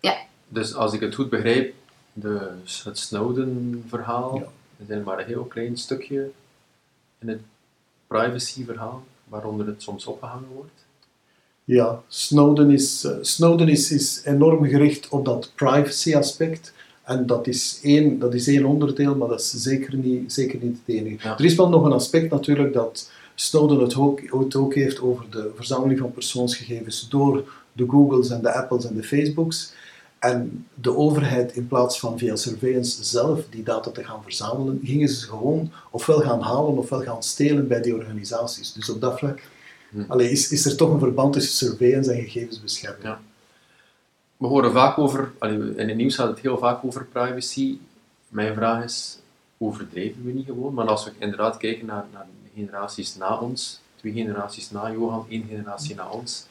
Ja, 0.00 0.16
Dus 0.54 0.74
als 0.74 0.92
ik 0.92 1.00
het 1.00 1.14
goed 1.14 1.30
begrijp, 1.30 1.74
de, 2.12 2.48
het 2.84 2.98
Snowden-verhaal 2.98 4.50
Ja. 4.86 4.94
is 4.96 5.04
maar 5.04 5.18
een 5.18 5.26
heel 5.26 5.44
klein 5.44 5.76
stukje 5.76 6.30
in 7.18 7.28
het 7.28 7.40
privacy-verhaal, 8.06 9.04
waaronder 9.28 9.66
het 9.66 9.82
soms 9.82 10.06
opgehangen 10.06 10.48
wordt. 10.54 10.84
Ja, 11.64 12.02
Snowden 12.08 12.70
is, 12.70 13.04
eh, 13.04 13.16
Snowden 13.20 13.68
is, 13.68 13.90
is 13.90 14.22
enorm 14.24 14.64
gericht 14.64 15.08
op 15.08 15.24
dat 15.24 15.52
privacy-aspect. 15.54 16.72
En 17.02 17.26
dat 17.26 17.46
is, 17.46 17.80
één, 17.82 18.18
dat 18.18 18.34
is 18.34 18.46
één 18.46 18.64
onderdeel, 18.64 19.14
maar 19.16 19.28
dat 19.28 19.40
is 19.40 19.50
zeker 19.50 19.96
niet, 19.96 20.32
zeker 20.32 20.58
niet 20.62 20.78
het 20.84 20.94
enige. 20.96 21.28
Ja. 21.28 21.38
Er 21.38 21.44
is 21.44 21.54
wel 21.54 21.68
nog 21.68 21.84
een 21.84 21.92
aspect 21.92 22.30
natuurlijk 22.30 22.72
dat 22.72 23.10
Snowden 23.34 23.78
het 23.80 23.94
ook, 23.96 24.20
het 24.20 24.56
ook 24.56 24.74
heeft 24.74 25.00
over 25.00 25.24
de 25.30 25.52
verzameling 25.54 25.98
van 25.98 26.12
persoonsgegevens 26.12 27.08
door 27.08 27.52
de 27.72 27.84
Googles 27.88 28.30
en 28.30 28.42
de 28.42 28.54
Apples 28.54 28.84
en 28.86 28.94
de 28.94 29.02
Facebooks. 29.02 29.72
En 30.24 30.66
de 30.74 30.96
overheid, 30.96 31.52
in 31.52 31.66
plaats 31.66 31.98
van 31.98 32.18
via 32.18 32.36
surveillance 32.36 33.04
zelf 33.04 33.40
die 33.50 33.62
data 33.62 33.90
te 33.90 34.04
gaan 34.04 34.22
verzamelen, 34.22 34.80
gingen 34.84 35.08
ze 35.08 35.26
gewoon 35.26 35.72
ofwel 35.90 36.20
gaan 36.20 36.40
halen 36.40 36.78
ofwel 36.78 37.02
gaan 37.02 37.22
stelen 37.22 37.68
bij 37.68 37.82
die 37.82 37.94
organisaties. 37.94 38.72
Dus 38.72 38.90
op 38.90 39.00
dat 39.00 39.18
vlak 39.18 39.40
Hm. 39.94 40.04
allee, 40.08 40.30
is, 40.30 40.50
is 40.50 40.66
er 40.66 40.76
toch 40.76 40.90
een 40.90 40.98
verband 40.98 41.32
tussen 41.32 41.68
surveillance 41.68 42.12
en 42.12 42.22
gegevensbescherming. 42.22 43.04
Ja. 43.04 43.20
we 44.36 44.46
horen 44.46 44.72
vaak 44.72 44.98
over, 44.98 45.32
allee, 45.38 45.74
in 45.76 45.88
het 45.88 45.96
nieuws 45.96 46.14
gaat 46.14 46.28
het 46.28 46.40
heel 46.40 46.58
vaak 46.58 46.84
over 46.84 47.04
privacy. 47.04 47.78
Mijn 48.28 48.54
vraag 48.54 48.84
is, 48.84 49.18
overdrijven 49.58 50.24
we 50.24 50.32
niet 50.32 50.46
gewoon? 50.46 50.74
Maar 50.74 50.86
als 50.86 51.04
we 51.04 51.12
inderdaad 51.18 51.56
kijken 51.56 51.86
naar, 51.86 52.04
naar 52.12 52.26
generaties 52.54 53.16
na 53.16 53.38
ons, 53.38 53.80
twee 53.96 54.12
generaties 54.12 54.70
na 54.70 54.92
Johan, 54.92 55.26
één 55.28 55.46
generatie 55.48 55.94
na 55.94 56.08
ons, 56.08 56.46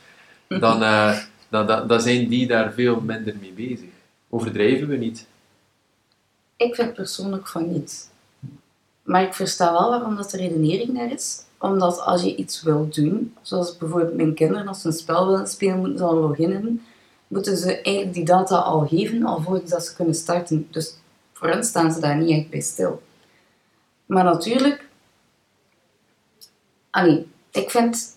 dan, 0.48 0.84
eh, 0.84 1.18
dan, 1.62 2.02
zijn 2.02 2.28
die 2.28 2.48
daar 2.48 2.74
veel 2.74 3.02
minder 3.02 3.36
mee 3.40 3.52
bezig. 3.52 3.90
Overdrijven 4.30 4.88
we 4.88 4.96
niet? 4.96 5.28
Ik 6.56 6.76
vind 6.76 6.94
persoonlijk 6.94 7.48
van 7.48 7.72
niet. 7.72 8.10
Maar 9.04 9.24
ik 9.24 9.34
versta 9.34 9.72
wel 9.72 9.90
waarom 9.90 10.16
dat 10.16 10.30
de 10.30 10.38
redenering 10.38 10.98
daar 10.98 11.12
is. 11.12 11.44
Omdat 11.58 12.00
als 12.00 12.22
je 12.24 12.36
iets 12.36 12.62
wil 12.62 12.88
doen, 12.90 13.36
zoals 13.42 13.78
bijvoorbeeld 13.78 14.16
mijn 14.16 14.34
kinderen, 14.34 14.68
als 14.68 14.82
ze 14.82 14.88
een 14.88 14.94
spel 14.94 15.28
willen 15.28 15.48
spelen, 15.48 15.80
moeten 15.80 15.98
ze 15.98 16.04
al 16.04 16.16
login 16.16 16.52
hebben. 16.52 16.86
Moeten 17.28 17.58
ze 17.58 17.82
eigenlijk 17.82 18.14
die 18.14 18.26
data 18.26 18.56
al 18.56 18.88
geven, 18.88 19.26
alvorens 19.26 19.70
dat 19.70 19.86
ze 19.86 19.96
kunnen 19.96 20.16
starten. 20.16 20.68
Dus 20.72 20.98
voor 21.34 21.50
hen 21.50 21.64
staan 21.64 21.92
ze 21.92 22.00
daar 22.00 22.18
niet 22.18 22.30
echt 22.30 22.50
bij 22.50 22.62
stil. 22.62 23.02
Maar 24.06 24.24
natuurlijk, 24.24 24.88
allee, 26.90 27.28
ik 27.52 27.70
vind 27.70 28.16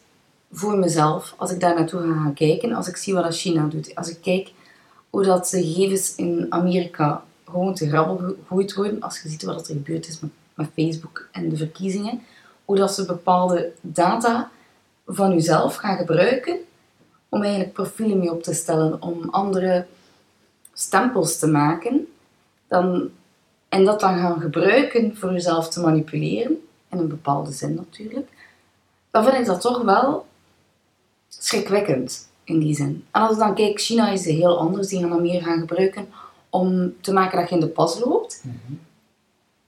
voor 0.59 0.79
mezelf, 0.79 1.35
als 1.37 1.51
ik 1.51 1.61
daar 1.61 1.75
naartoe 1.75 2.01
ga 2.01 2.07
gaan 2.07 2.35
kijken, 2.35 2.73
als 2.73 2.89
ik 2.89 2.97
zie 2.97 3.15
wat 3.15 3.37
China 3.37 3.67
doet, 3.67 3.95
als 3.95 4.09
ik 4.09 4.19
kijk 4.23 4.53
hoe 5.11 5.25
dat 5.25 5.49
de 5.49 5.63
gegevens 5.63 6.15
in 6.15 6.47
Amerika 6.49 7.25
gewoon 7.45 7.75
te 7.75 7.89
grabbel 7.89 8.17
gegooid 8.17 8.75
worden, 8.75 9.01
als 9.01 9.21
je 9.23 9.29
ziet 9.29 9.43
wat 9.43 9.69
er 9.69 9.75
gebeurd 9.75 10.09
is 10.09 10.21
met, 10.21 10.31
met 10.55 10.69
Facebook 10.75 11.29
en 11.33 11.49
de 11.49 11.57
verkiezingen, 11.57 12.23
hoe 12.65 12.77
dat 12.77 12.95
ze 12.95 13.05
bepaalde 13.05 13.73
data 13.81 14.51
van 15.07 15.33
jezelf 15.33 15.77
gaan 15.77 15.97
gebruiken 15.97 16.57
om 17.29 17.43
eigenlijk 17.43 17.73
profielen 17.73 18.19
mee 18.19 18.31
op 18.31 18.43
te 18.43 18.55
stellen, 18.55 19.03
om 19.03 19.29
andere 19.31 19.87
stempels 20.73 21.39
te 21.39 21.47
maken, 21.47 22.07
dan, 22.69 23.11
en 23.69 23.85
dat 23.85 24.01
dan 24.01 24.19
gaan 24.19 24.41
gebruiken 24.41 25.17
voor 25.17 25.33
jezelf 25.33 25.69
te 25.69 25.81
manipuleren, 25.81 26.57
in 26.91 26.99
een 26.99 27.09
bepaalde 27.09 27.53
zin 27.53 27.75
natuurlijk, 27.75 28.29
dan 29.11 29.25
vind 29.25 29.37
ik 29.37 29.47
dat 29.47 29.61
toch 29.61 29.83
wel 29.83 30.27
schrikwekkend 31.29 32.29
in 32.45 32.59
die 32.59 32.75
zin. 32.75 33.05
En 33.11 33.21
als 33.23 33.33
ik 33.33 33.39
dan 33.39 33.55
kijk, 33.55 33.81
China 33.81 34.11
is 34.11 34.25
heel 34.25 34.59
anders, 34.59 34.89
die 34.89 35.01
gaan 35.01 35.11
dat 35.11 35.21
meer 35.21 35.43
gaan 35.43 35.59
gebruiken 35.59 36.09
om 36.51 36.95
te 37.01 37.13
maken 37.13 37.39
dat 37.39 37.49
je 37.49 37.55
in 37.55 37.61
de 37.61 37.69
pas 37.69 37.99
loopt, 37.99 38.43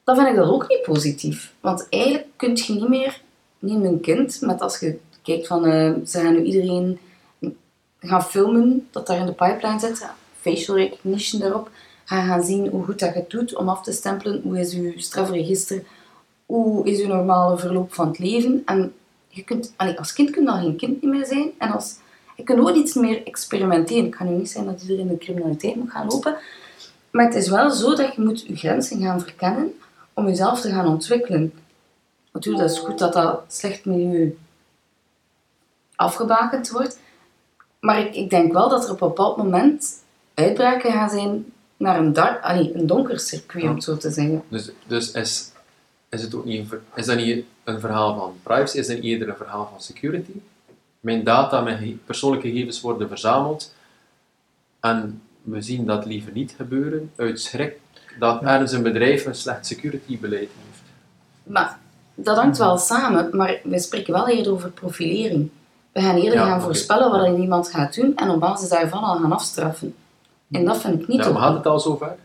dan 0.05 0.17
vind 0.17 0.29
ik 0.29 0.37
dat 0.37 0.49
ook 0.49 0.69
niet 0.69 0.83
positief. 0.83 1.55
Want 1.61 1.87
eigenlijk 1.89 2.27
kun 2.37 2.57
je 2.57 2.73
niet 2.73 2.89
meer, 2.89 3.23
neem 3.59 3.85
een 3.85 4.01
kind, 4.01 4.41
met 4.41 4.61
als 4.61 4.79
je 4.79 4.99
kijkt 5.23 5.47
van, 5.47 5.67
eh, 5.67 5.93
ze 6.07 6.21
gaan 6.21 6.33
nu 6.33 6.43
iedereen 6.43 6.99
gaan 8.01 8.25
filmen 8.25 8.89
dat 8.91 9.07
daar 9.07 9.19
in 9.19 9.27
de 9.27 9.33
pipeline 9.33 9.81
zit, 9.81 10.07
facial 10.41 10.77
recognition 10.77 11.41
daarop, 11.41 11.71
gaan 12.05 12.27
gaan 12.27 12.43
zien 12.43 12.69
hoe 12.69 12.85
goed 12.85 12.99
dat 12.99 13.13
je 13.13 13.19
het 13.19 13.31
doet 13.31 13.57
om 13.57 13.69
af 13.69 13.83
te 13.83 13.93
stempelen, 13.93 14.41
hoe 14.43 14.59
is 14.59 14.75
uw 14.75 14.93
strafregister, 14.97 15.83
hoe 16.47 16.87
is 16.87 17.01
uw 17.01 17.07
normale 17.07 17.59
verloop 17.59 17.95
van 17.95 18.09
het 18.09 18.19
leven. 18.19 18.63
En 18.65 18.93
je 19.39 19.45
kunt, 19.45 19.73
als 19.97 20.13
kind 20.13 20.31
kun 20.31 20.43
je 20.43 20.51
al 20.51 20.61
geen 20.61 20.77
kind 20.77 21.03
meer 21.03 21.27
zijn, 21.27 21.51
en 21.59 21.71
als, 21.71 21.95
je 22.37 22.43
kunt 22.43 22.61
ook 22.61 22.75
iets 22.75 22.95
meer 22.95 23.27
experimenteren. 23.27 24.05
Het 24.05 24.17
kan 24.17 24.29
nu 24.29 24.37
niet 24.37 24.51
zijn 24.51 24.65
dat 24.65 24.83
iedereen 24.83 25.09
in 25.09 25.09
de 25.09 25.19
criminaliteit 25.19 25.77
moet 25.77 25.91
gaan 25.91 26.07
lopen, 26.07 26.37
maar 27.11 27.25
het 27.25 27.35
is 27.35 27.49
wel 27.49 27.71
zo 27.71 27.95
dat 27.95 28.15
je 28.15 28.23
moet 28.23 28.47
je 28.47 28.57
grenzen 28.57 29.01
gaan 29.01 29.21
verkennen 29.21 29.73
om 30.13 30.27
jezelf 30.27 30.61
te 30.61 30.71
gaan 30.71 30.87
ontwikkelen. 30.87 31.53
Natuurlijk, 32.33 32.67
dat 32.67 32.77
is 32.77 32.83
goed 32.83 32.99
dat 32.99 33.13
dat 33.13 33.45
slecht 33.49 33.85
milieu 33.85 34.39
afgebakend 35.97 36.71
wordt. 36.71 36.99
Maar 37.81 38.01
ik, 38.01 38.15
ik 38.15 38.31
denk 38.31 38.53
wel 38.53 38.69
dat 38.69 38.85
er 38.85 38.91
op 38.91 39.01
een 39.01 39.09
bepaald 39.09 39.37
moment 39.37 40.03
uitbraken 40.35 40.93
gaan 40.93 41.11
zijn 41.11 41.53
naar 41.77 41.99
een, 41.99 42.13
dar, 42.13 42.41
allee, 42.41 42.75
een 42.75 42.87
donker 42.87 43.21
circuit, 43.21 43.65
om 43.65 43.81
zo 43.81 43.97
te 43.97 44.11
zeggen. 44.11 44.43
Dus, 44.49 44.71
dus 44.87 45.11
is, 45.11 45.53
is, 46.09 46.23
het 46.23 46.35
ook 46.35 46.45
niet 46.45 46.59
een, 46.59 46.67
ver- 46.67 46.83
is 46.95 47.07
dat 47.07 47.17
niet 47.17 47.45
een 47.65 47.81
verhaal 47.81 48.17
van 48.19 48.35
privacy? 48.43 48.79
Is 48.79 48.87
dat 48.87 48.97
niet 48.97 49.05
eerder 49.05 49.29
een 49.29 49.37
verhaal 49.37 49.69
van 49.71 49.81
security? 49.81 50.33
Mijn 51.01 51.25
data, 51.25 51.61
mijn 51.61 52.01
persoonlijke 52.05 52.49
gegevens 52.49 52.81
worden 52.81 53.09
verzameld 53.09 53.75
en 54.81 55.23
we 55.43 55.63
zien 55.63 55.87
dat 55.87 56.07
liever 56.07 56.33
niet 56.33 56.55
gebeuren 56.57 57.11
uit 57.17 57.41
schrik 57.41 57.77
dat 58.19 58.43
ergens 58.43 58.73
een 58.73 58.83
bedrijf 58.83 59.27
een 59.27 59.35
slecht 59.35 59.67
security 59.67 60.19
beleid 60.19 60.49
heeft. 60.65 60.83
Maar 61.43 61.79
dat 62.15 62.37
hangt 62.37 62.59
wel 62.59 62.79
samen, 62.79 63.37
maar 63.37 63.61
we 63.65 63.79
spreken 63.79 64.13
wel 64.13 64.29
eerder 64.29 64.53
over 64.53 64.71
profilering. 64.71 65.51
We 65.93 66.01
gaan 66.01 66.17
eerder 66.17 66.39
Ja, 66.39 66.47
gaan 66.47 66.61
voorspellen 66.61 67.11
wat 67.11 67.21
er 67.27 67.39
iemand 67.39 67.69
gaat 67.69 67.95
doen 67.95 68.17
en 68.17 68.31
op 68.31 68.41
basis 68.41 68.69
daarvan 68.69 69.03
al 69.03 69.17
gaan 69.19 69.33
afstraffen. 69.33 69.95
En 70.51 70.65
dat 70.65 70.81
vind 70.81 71.01
ik 71.03 71.09
niet 71.09 71.25
Ja, 71.25 71.31
maar 71.31 71.43
gaat 71.43 71.55
het 71.57 71.67
al 71.67 71.81
zover? 71.81 72.17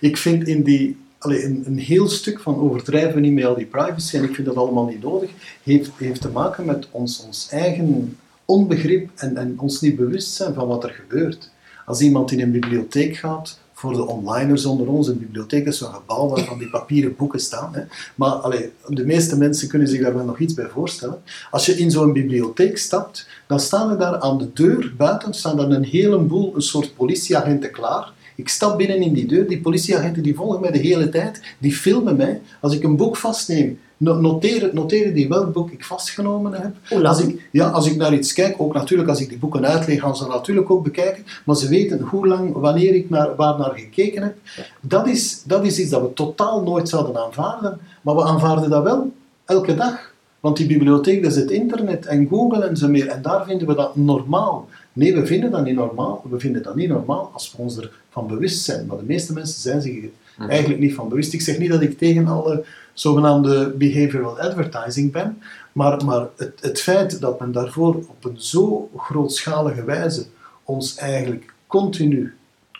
Ik 0.00 0.16
vind 0.16 0.48
in 0.48 0.62
die, 0.62 1.03
allee, 1.24 1.44
een, 1.44 1.78
heel 1.78 2.08
stuk 2.08 2.40
van 2.40 2.58
overdrijven 2.58 3.14
we 3.14 3.20
niet 3.20 3.32
met 3.32 3.44
al 3.44 3.54
die 3.54 3.66
privacy, 3.66 4.16
en 4.16 4.24
ik 4.24 4.34
vind 4.34 4.46
dat 4.46 4.56
allemaal 4.56 4.86
niet 4.86 5.02
nodig, 5.02 5.30
heeft, 5.62 5.90
heeft 5.96 6.20
te 6.20 6.28
maken 6.28 6.64
met 6.64 6.88
ons, 6.90 7.24
ons 7.26 7.48
eigen 7.50 8.18
onbegrip 8.44 9.10
en, 9.14 9.36
en 9.36 9.54
ons 9.58 9.80
niet 9.80 9.96
bewust 9.96 10.32
zijn 10.32 10.54
van 10.54 10.68
wat 10.68 10.84
er 10.84 10.90
gebeurt. 10.90 11.50
Als 11.86 12.00
iemand 12.00 12.30
in 12.30 12.40
een 12.40 12.50
bibliotheek 12.50 13.16
gaat, 13.16 13.58
voor 13.72 13.92
de 13.92 14.06
onliners 14.06 14.64
onder 14.64 14.88
ons, 14.88 15.08
een 15.08 15.18
bibliotheek 15.18 15.66
is 15.66 15.78
zo'n 15.78 15.92
gebouw 15.92 16.28
waar 16.28 16.44
van 16.44 16.58
die 16.58 16.70
papieren 16.70 17.16
boeken 17.16 17.40
staan. 17.40 17.74
Hè. 17.74 17.82
Maar 18.14 18.50
de 18.86 19.04
meeste 19.04 19.36
mensen 19.38 19.68
kunnen 19.68 19.88
zich 19.88 20.02
daar 20.02 20.14
wel 20.14 20.24
nog 20.24 20.38
iets 20.38 20.54
bij 20.54 20.68
voorstellen. 20.68 21.22
Als 21.50 21.66
je 21.66 21.76
in 21.76 21.90
zo'n 21.90 22.12
bibliotheek 22.12 22.78
stapt, 22.78 23.28
dan 23.46 23.60
staan 23.60 23.90
er 23.90 23.98
daar 23.98 24.18
aan 24.18 24.38
de 24.38 24.52
deur 24.52 24.92
buiten 24.96 25.34
staan 25.34 25.58
er 25.58 25.70
een 25.70 25.84
heleboel, 25.84 26.54
een 26.54 26.62
soort 26.62 26.94
politieagenten 26.94 27.70
klaar. 27.70 28.12
Ik 28.36 28.48
stap 28.48 28.78
binnen 28.78 29.02
in 29.02 29.12
die 29.12 29.26
deur, 29.26 29.48
die 29.48 29.60
politieagenten 29.60 30.22
die 30.22 30.34
volgen 30.34 30.60
mij 30.60 30.70
de 30.70 30.78
hele 30.78 31.08
tijd, 31.08 31.42
die 31.58 31.72
filmen 31.72 32.16
mij. 32.16 32.40
Als 32.60 32.74
ik 32.74 32.82
een 32.82 32.96
boek 32.96 33.16
vastneem, 33.16 33.78
no- 33.96 34.20
noteren, 34.20 34.70
noteren 34.74 35.14
die 35.14 35.28
welk 35.28 35.52
boek 35.52 35.70
ik 35.70 35.84
vastgenomen 35.84 36.52
heb. 36.52 37.04
Als 37.04 37.20
ik, 37.20 37.48
ja, 37.52 37.68
als 37.68 37.86
ik 37.86 37.96
naar 37.96 38.14
iets 38.14 38.32
kijk, 38.32 38.54
ook 38.58 38.74
natuurlijk 38.74 39.08
als 39.08 39.20
ik 39.20 39.28
die 39.28 39.38
boeken 39.38 39.66
uitleg, 39.66 40.00
gaan 40.00 40.16
ze 40.16 40.26
natuurlijk 40.26 40.70
ook 40.70 40.84
bekijken, 40.84 41.24
maar 41.44 41.56
ze 41.56 41.68
weten 41.68 42.00
hoe 42.00 42.26
lang, 42.26 42.52
wanneer 42.52 42.94
ik 42.94 43.10
naar, 43.10 43.36
waar 43.36 43.58
naar 43.58 43.72
gekeken 43.74 44.22
heb. 44.22 44.34
Dat 44.80 45.06
is, 45.06 45.42
dat 45.46 45.64
is 45.64 45.78
iets 45.78 45.90
dat 45.90 46.02
we 46.02 46.12
totaal 46.12 46.62
nooit 46.62 46.88
zouden 46.88 47.16
aanvaarden, 47.16 47.78
maar 48.02 48.14
we 48.14 48.22
aanvaarden 48.22 48.70
dat 48.70 48.82
wel 48.82 49.12
elke 49.44 49.74
dag. 49.74 50.12
Want 50.40 50.56
die 50.56 50.66
bibliotheek, 50.66 51.22
dat 51.22 51.32
is 51.32 51.38
het 51.38 51.50
internet 51.50 52.06
en 52.06 52.28
Google 52.28 52.64
en 52.64 52.76
zo 52.76 52.88
meer, 52.88 53.06
en 53.06 53.22
daar 53.22 53.44
vinden 53.44 53.66
we 53.66 53.74
dat 53.74 53.96
normaal. 53.96 54.68
Nee, 54.94 55.14
we 55.14 55.26
vinden 55.26 55.50
dat 55.50 55.64
niet 55.64 55.74
normaal. 55.74 56.24
We 56.30 56.38
vinden 56.38 56.62
dat 56.62 56.74
niet 56.74 56.88
normaal 56.88 57.30
als 57.32 57.52
we 57.52 57.62
ons 57.62 57.78
ervan 57.78 58.26
bewust 58.26 58.64
zijn. 58.64 58.86
Maar 58.86 58.96
de 58.96 59.04
meeste 59.04 59.32
mensen 59.32 59.60
zijn 59.60 59.82
zich 59.82 60.04
er 60.38 60.48
eigenlijk 60.48 60.80
niet 60.80 60.94
van 60.94 61.08
bewust. 61.08 61.32
Ik 61.32 61.40
zeg 61.40 61.58
niet 61.58 61.70
dat 61.70 61.80
ik 61.80 61.98
tegen 61.98 62.26
alle 62.26 62.64
zogenaamde 62.92 63.70
behavioral 63.70 64.38
advertising 64.38 65.12
ben, 65.12 65.42
maar, 65.72 66.04
maar 66.04 66.28
het, 66.36 66.58
het 66.60 66.80
feit 66.80 67.20
dat 67.20 67.40
men 67.40 67.52
daarvoor 67.52 67.94
op 67.94 68.24
een 68.24 68.40
zo 68.40 68.90
grootschalige 68.96 69.84
wijze 69.84 70.26
ons 70.64 70.96
eigenlijk 70.96 71.54
continu 71.66 72.34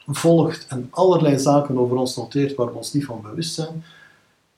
volgt 0.06 0.66
en 0.68 0.88
allerlei 0.90 1.38
zaken 1.38 1.78
over 1.78 1.96
ons 1.96 2.16
noteert 2.16 2.54
waar 2.54 2.66
we 2.66 2.76
ons 2.76 2.92
niet 2.92 3.04
van 3.04 3.22
bewust 3.22 3.54
zijn, 3.54 3.84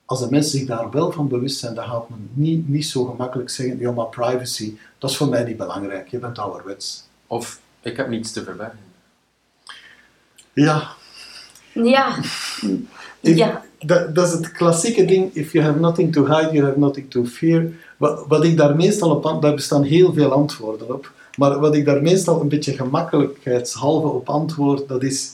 als 0.05 0.19
de 0.19 0.27
mensen 0.29 0.59
zich 0.59 0.67
daar 0.67 0.89
wel 0.89 1.11
van 1.11 1.27
bewust 1.27 1.59
zijn, 1.59 1.75
dan 1.75 1.85
gaat 1.85 2.09
men 2.09 2.29
niet, 2.33 2.69
niet 2.69 2.85
zo 2.85 3.05
gemakkelijk 3.05 3.49
zeggen, 3.49 3.79
ja 3.79 3.91
maar 3.91 4.07
privacy, 4.07 4.77
dat 4.97 5.09
is 5.09 5.17
voor 5.17 5.29
mij 5.29 5.43
niet 5.43 5.57
belangrijk, 5.57 6.07
je 6.07 6.19
bent 6.19 6.39
ouderwets. 6.39 7.06
Of 7.27 7.59
ik 7.81 7.97
heb 7.97 8.07
niets 8.09 8.31
te 8.31 8.43
verbergen. 8.43 8.79
Ja, 10.53 10.87
Ja. 11.73 12.15
Ik- 13.21 13.35
Ja. 13.37 13.65
Dat, 13.79 14.15
dat 14.15 14.27
is 14.27 14.33
het 14.33 14.51
klassieke 14.51 15.05
ding, 15.05 15.33
if 15.33 15.51
you 15.51 15.65
have 15.65 15.79
nothing 15.79 16.13
to 16.13 16.25
hide, 16.25 16.51
you 16.51 16.65
have 16.65 16.79
nothing 16.79 17.09
to 17.11 17.25
fear. 17.25 17.67
Wat, 17.97 18.25
wat 18.27 18.43
ik 18.43 18.57
daar 18.57 18.75
meestal 18.75 19.15
op, 19.15 19.41
daar 19.41 19.53
bestaan 19.55 19.83
heel 19.83 20.13
veel 20.13 20.31
antwoorden 20.31 20.93
op, 20.93 21.11
maar 21.35 21.59
wat 21.59 21.75
ik 21.75 21.85
daar 21.85 22.01
meestal 22.01 22.41
een 22.41 22.47
beetje 22.47 22.73
gemakkelijkheidshalve 22.73 24.07
op 24.07 24.29
antwoord, 24.29 24.87
dat 24.87 25.03
is, 25.03 25.31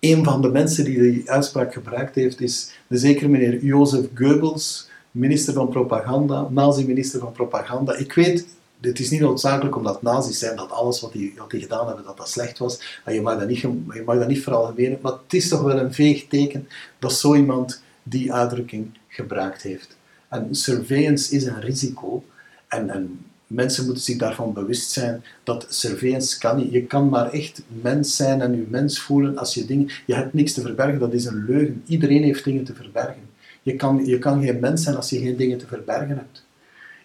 een 0.00 0.24
van 0.24 0.42
de 0.42 0.48
mensen 0.48 0.84
die 0.84 1.00
die 1.00 1.30
uitspraak 1.30 1.72
gebruikt 1.72 2.14
heeft, 2.14 2.40
is 2.40 2.70
de 2.86 2.96
zekere 2.98 3.28
meneer 3.28 3.64
Jozef 3.64 4.06
Goebbels, 4.14 4.88
minister 5.10 5.54
van 5.54 5.68
propaganda, 5.68 6.46
nazi-minister 6.50 7.20
van 7.20 7.32
propaganda. 7.32 7.94
Ik 7.96 8.12
weet, 8.12 8.46
het 8.80 8.98
is 8.98 9.10
niet 9.10 9.20
noodzakelijk 9.20 9.76
omdat 9.76 10.02
nazi's 10.02 10.38
zijn 10.38 10.56
dat 10.56 10.70
alles 10.70 11.00
wat 11.00 11.12
die, 11.12 11.34
wat 11.36 11.50
die 11.50 11.60
gedaan 11.60 11.86
hebben, 11.86 12.04
dat 12.04 12.16
dat 12.16 12.28
slecht 12.28 12.58
was. 12.58 13.00
En 13.04 13.14
je 13.14 13.20
mag 13.20 13.38
dat 13.38 13.48
niet, 13.48 13.60
je 13.60 14.02
mag 14.04 14.18
dat 14.18 14.28
niet 14.28 14.42
veralgemenen, 14.42 14.98
maar 15.02 15.12
het 15.12 15.34
is 15.34 15.48
toch 15.48 15.62
wel 15.62 15.78
een 15.78 15.94
veeg 15.94 16.26
teken 16.28 16.68
dat 16.98 17.12
zo 17.12 17.34
iemand 17.34 17.82
die 18.02 18.32
uitdrukking 18.32 18.90
gebruikt 19.08 19.62
heeft. 19.62 19.96
En 20.28 20.54
surveillance 20.54 21.34
is 21.34 21.44
een 21.44 21.60
risico 21.60 22.24
en, 22.68 22.90
en 22.90 23.24
mensen 23.46 23.84
moeten 23.84 24.02
zich 24.02 24.16
daarvan 24.16 24.52
bewust 24.52 24.90
zijn 24.90 25.24
dat 25.44 25.66
surveillance 25.68 26.38
kan 26.38 26.56
niet. 26.56 26.72
Je 26.72 26.86
kan 26.86 27.08
maar 27.08 27.30
echt 27.32 27.62
mens 27.82 28.16
zijn 28.16 28.40
en 28.40 28.56
je 28.56 28.66
mens 28.68 29.00
voelen 29.00 29.38
als 29.38 29.54
je 29.54 29.64
dingen... 29.64 29.90
Je 30.06 30.14
hebt 30.14 30.34
niks 30.34 30.52
te 30.52 30.60
verbergen, 30.60 30.98
dat 30.98 31.12
is 31.12 31.24
een 31.24 31.44
leugen. 31.48 31.82
Iedereen 31.86 32.22
heeft 32.22 32.44
dingen 32.44 32.64
te 32.64 32.74
verbergen. 32.74 33.28
Je 33.62 33.76
kan, 33.76 34.06
je 34.06 34.18
kan 34.18 34.42
geen 34.42 34.60
mens 34.60 34.82
zijn 34.82 34.96
als 34.96 35.10
je 35.10 35.18
geen 35.18 35.36
dingen 35.36 35.58
te 35.58 35.66
verbergen 35.66 36.16
hebt. 36.16 36.44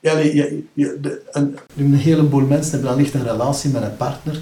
Ja, 0.05 0.17
je, 0.17 0.35
je, 0.35 0.63
je- 0.74 0.97
de, 1.01 1.21
een, 1.31 1.57
een 1.77 1.93
heleboel 1.93 2.41
mensen 2.45 2.71
hebben 2.71 2.89
dan 2.89 3.00
echt 3.00 3.13
een 3.13 3.24
relatie 3.24 3.69
met 3.69 3.81
een 3.83 3.97
partner 3.97 4.41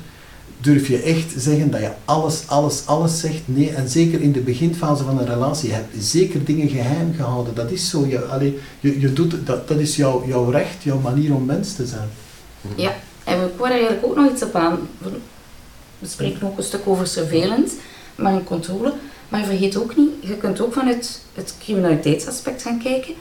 durf 0.62 0.88
je 0.88 0.98
echt 1.02 1.34
zeggen 1.38 1.72
dat 1.72 1.80
je 1.82 1.92
alles, 2.06 2.44
alles, 2.48 2.84
alles 2.86 3.20
zegt? 3.20 3.42
Nee, 3.46 3.70
en 3.70 3.90
zeker 3.90 4.22
in 4.22 4.32
de 4.32 4.40
beginfase 4.40 5.04
van 5.04 5.20
een 5.20 5.26
relatie. 5.28 5.70
Je 5.70 5.76
hebt 5.76 5.96
zeker 6.04 6.44
dingen 6.46 6.70
geheim 6.70 7.14
gehouden. 7.16 7.56
Dat 7.56 7.72
is 7.72 7.90
zo. 7.90 8.06
Je, 8.08 8.26
allee, 8.26 8.60
je, 8.80 9.00
je 9.00 9.14
doet, 9.14 9.36
dat, 9.46 9.68
dat 9.68 9.78
is 9.80 9.96
jouw, 9.96 10.24
jouw 10.28 10.50
recht, 10.50 10.84
jouw 10.84 11.00
manier 11.00 11.34
om 11.36 11.46
mens 11.46 11.76
te 11.76 11.86
zijn. 11.86 12.08
Ja, 12.76 12.94
en 13.24 13.40
we 13.40 13.50
wou 13.58 13.70
er 13.70 13.76
eigenlijk 13.76 14.06
ook 14.06 14.16
nog 14.16 14.32
iets 14.32 14.44
op 14.44 14.56
aan. 14.56 14.80
We 16.00 16.08
spreken 16.08 16.48
ook 16.48 16.58
een 16.58 16.64
stuk 16.64 16.82
over 16.86 17.08
surveillance, 17.08 17.76
maar 18.16 18.34
een 18.34 18.44
controle. 18.44 18.94
Maar 19.30 19.44
vergeet 19.46 19.78
ook 19.78 19.96
niet, 19.98 20.10
je 20.20 20.38
kunt 20.38 20.62
ook 20.62 20.74
vanuit 20.74 21.22
het 21.34 21.56
criminaliteitsaspect 21.60 22.62
gaan 22.62 22.80
kijken. 22.84 23.14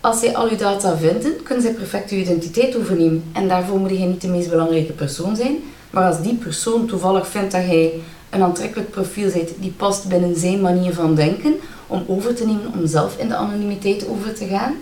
Als 0.00 0.20
zij 0.20 0.36
al 0.36 0.50
je 0.50 0.56
data 0.56 0.96
vinden, 0.96 1.42
kunnen 1.42 1.62
zij 1.62 1.72
perfect 1.72 2.10
je 2.10 2.16
identiteit 2.16 2.76
overnemen. 2.76 3.24
En 3.32 3.48
daarvoor 3.48 3.78
moet 3.78 3.90
je 3.90 3.96
niet 3.96 4.20
de 4.20 4.28
meest 4.28 4.50
belangrijke 4.50 4.92
persoon 4.92 5.36
zijn. 5.36 5.56
Maar 5.90 6.06
als 6.06 6.22
die 6.22 6.34
persoon 6.34 6.86
toevallig 6.86 7.26
vindt 7.28 7.52
dat 7.52 7.64
jij 7.64 7.92
een 8.30 8.42
aantrekkelijk 8.42 8.90
profiel 8.90 9.30
bent 9.32 9.50
die 9.58 9.70
past 9.76 10.08
binnen 10.08 10.36
zijn 10.36 10.60
manier 10.60 10.94
van 10.94 11.14
denken, 11.14 11.54
om 11.86 12.04
over 12.06 12.34
te 12.34 12.46
nemen, 12.46 12.72
om 12.78 12.86
zelf 12.86 13.16
in 13.18 13.28
de 13.28 13.34
anonimiteit 13.34 14.08
over 14.08 14.34
te 14.34 14.46
gaan, 14.46 14.74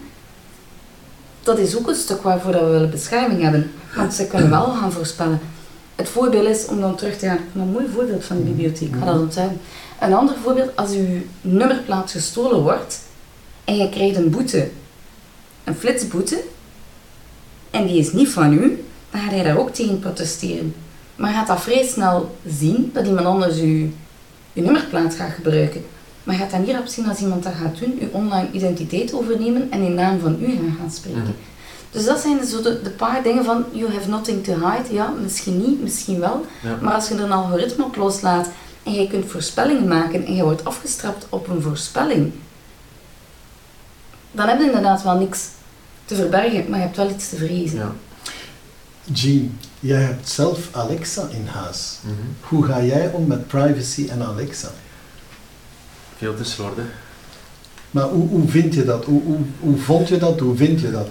dat 1.42 1.58
is 1.58 1.76
ook 1.76 1.88
een 1.88 1.94
stuk 1.94 2.22
waarvoor 2.22 2.52
dat 2.52 2.60
we 2.60 2.68
willen 2.68 2.90
bescherming 2.90 3.42
hebben. 3.42 3.70
Want 3.96 4.14
ze 4.14 4.26
kunnen 4.26 4.50
wel 4.50 4.64
gaan 4.64 4.92
voorspellen. 4.92 5.40
Het 5.94 6.08
voorbeeld 6.08 6.48
is, 6.48 6.66
om 6.66 6.80
dan 6.80 6.96
terug 6.96 7.18
te 7.18 7.26
gaan, 7.26 7.38
een 7.54 7.70
mooi 7.70 7.86
voorbeeld 7.94 8.24
van 8.24 8.36
de 8.36 8.42
bibliotheek, 8.42 8.88
ik 8.88 8.94
ga 9.00 9.04
dat 9.04 9.20
onthouden. 9.20 9.60
Een 10.00 10.14
ander 10.14 10.34
voorbeeld, 10.42 10.76
als 10.76 10.92
uw 10.92 11.06
nummerplaat 11.40 12.10
gestolen 12.10 12.62
wordt 12.62 13.00
en 13.64 13.76
je 13.76 13.88
krijgt 13.88 14.16
een 14.16 14.30
boete, 14.30 14.68
een 15.68 15.74
flitsboete, 15.74 16.42
en 17.70 17.86
die 17.86 17.98
is 17.98 18.12
niet 18.12 18.28
van 18.28 18.52
u, 18.52 18.84
dan 19.10 19.20
ga 19.20 19.30
je 19.30 19.42
daar 19.42 19.58
ook 19.58 19.70
tegen 19.70 19.98
protesteren. 19.98 20.74
Maar 21.16 21.30
je 21.30 21.36
gaat 21.36 21.46
dat 21.46 21.60
vrij 21.60 21.86
snel 21.86 22.36
zien 22.46 22.90
dat 22.94 23.06
iemand 23.06 23.26
anders 23.26 23.58
uw, 23.60 23.88
uw 24.54 24.62
nummerplaat 24.62 25.14
gaat 25.14 25.30
gebruiken. 25.30 25.84
Maar 26.22 26.36
gaat 26.36 26.50
dat 26.50 26.66
niet 26.66 26.76
op 26.76 26.86
zien 26.86 27.08
als 27.08 27.20
iemand 27.20 27.42
dat 27.42 27.52
gaat 27.62 27.78
doen, 27.78 27.98
uw 28.00 28.08
online 28.12 28.48
identiteit 28.52 29.14
overnemen 29.14 29.70
en 29.70 29.80
in 29.80 29.94
naam 29.94 30.20
van 30.20 30.38
u 30.40 30.46
gaan, 30.46 30.76
gaan 30.80 30.90
spreken. 30.90 31.20
Mhm. 31.20 31.30
Dus 31.90 32.04
dat 32.04 32.20
zijn 32.20 32.44
zo 32.44 32.62
de, 32.62 32.82
de 32.82 32.90
paar 32.90 33.22
dingen 33.22 33.44
van, 33.44 33.64
you 33.72 33.92
have 33.92 34.08
nothing 34.08 34.44
to 34.44 34.52
hide. 34.52 34.94
Ja, 34.94 35.12
misschien 35.22 35.58
niet, 35.58 35.82
misschien 35.82 36.20
wel. 36.20 36.44
Ja. 36.62 36.78
Maar 36.80 36.94
als 36.94 37.08
je 37.08 37.14
er 37.14 37.20
een 37.20 37.32
algoritme 37.32 37.84
op 37.84 37.96
loslaat 37.96 38.48
en 38.82 38.92
je 38.92 39.08
kunt 39.08 39.30
voorspellingen 39.30 39.88
maken 39.88 40.26
en 40.26 40.34
je 40.34 40.42
wordt 40.42 40.64
afgestraft 40.64 41.26
op 41.28 41.48
een 41.48 41.62
voorspelling, 41.62 42.32
dan 44.32 44.48
heb 44.48 44.58
je 44.58 44.64
inderdaad 44.64 45.02
wel 45.02 45.18
niks 45.18 45.48
te 46.08 46.14
verbergen, 46.14 46.70
maar 46.70 46.78
je 46.78 46.84
hebt 46.84 46.96
wel 46.96 47.10
iets 47.10 47.28
te 47.28 47.36
vrezen. 47.36 47.78
Ja. 47.78 47.94
Jean, 49.12 49.58
jij 49.80 50.00
hebt 50.00 50.28
zelf 50.28 50.68
Alexa 50.72 51.28
in 51.30 51.46
huis. 51.46 51.98
Mhm. 52.02 52.14
Hoe 52.40 52.64
ga 52.64 52.82
jij 52.82 53.10
om 53.10 53.26
met 53.26 53.46
privacy 53.46 54.08
en 54.08 54.22
Alexa? 54.22 54.70
Veel 56.16 56.36
te 56.36 56.44
slordig. 56.44 56.84
Maar 57.90 58.04
hoe, 58.04 58.28
hoe 58.28 58.48
vind 58.48 58.74
je 58.74 58.84
dat? 58.84 59.04
Hoe, 59.04 59.22
hoe, 59.22 59.38
hoe 59.60 59.78
vond 59.78 60.08
je 60.08 60.18
dat? 60.18 60.40
Hoe 60.40 60.56
vind 60.56 60.80
je 60.80 60.90
dat? 60.90 61.08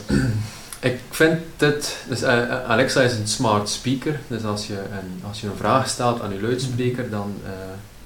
Ik 0.79 0.99
vind 1.09 1.39
het, 1.57 1.97
dus 2.07 2.21
eh, 2.21 2.63
Alexa 2.63 3.01
is 3.01 3.13
een 3.13 3.27
smart 3.27 3.69
speaker, 3.69 4.19
dus 4.27 4.43
als 4.43 4.67
je 4.67 4.73
een, 4.73 5.21
als 5.27 5.41
je 5.41 5.47
een 5.47 5.57
vraag 5.57 5.89
stelt 5.89 6.21
aan 6.21 6.33
je 6.33 6.41
luidspreker, 6.41 7.09
dan, 7.09 7.33
eh, 7.45 7.51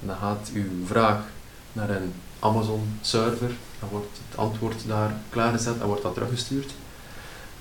dan 0.00 0.16
gaat 0.16 0.50
uw 0.54 0.86
vraag 0.86 1.18
naar 1.72 1.90
een 1.90 2.12
Amazon 2.38 2.98
server, 3.00 3.50
dan 3.80 3.88
wordt 3.88 4.18
het 4.28 4.38
antwoord 4.38 4.74
daar 4.86 5.14
klaargezet 5.30 5.80
en 5.80 5.86
wordt 5.86 6.02
dat 6.02 6.14
teruggestuurd. 6.14 6.72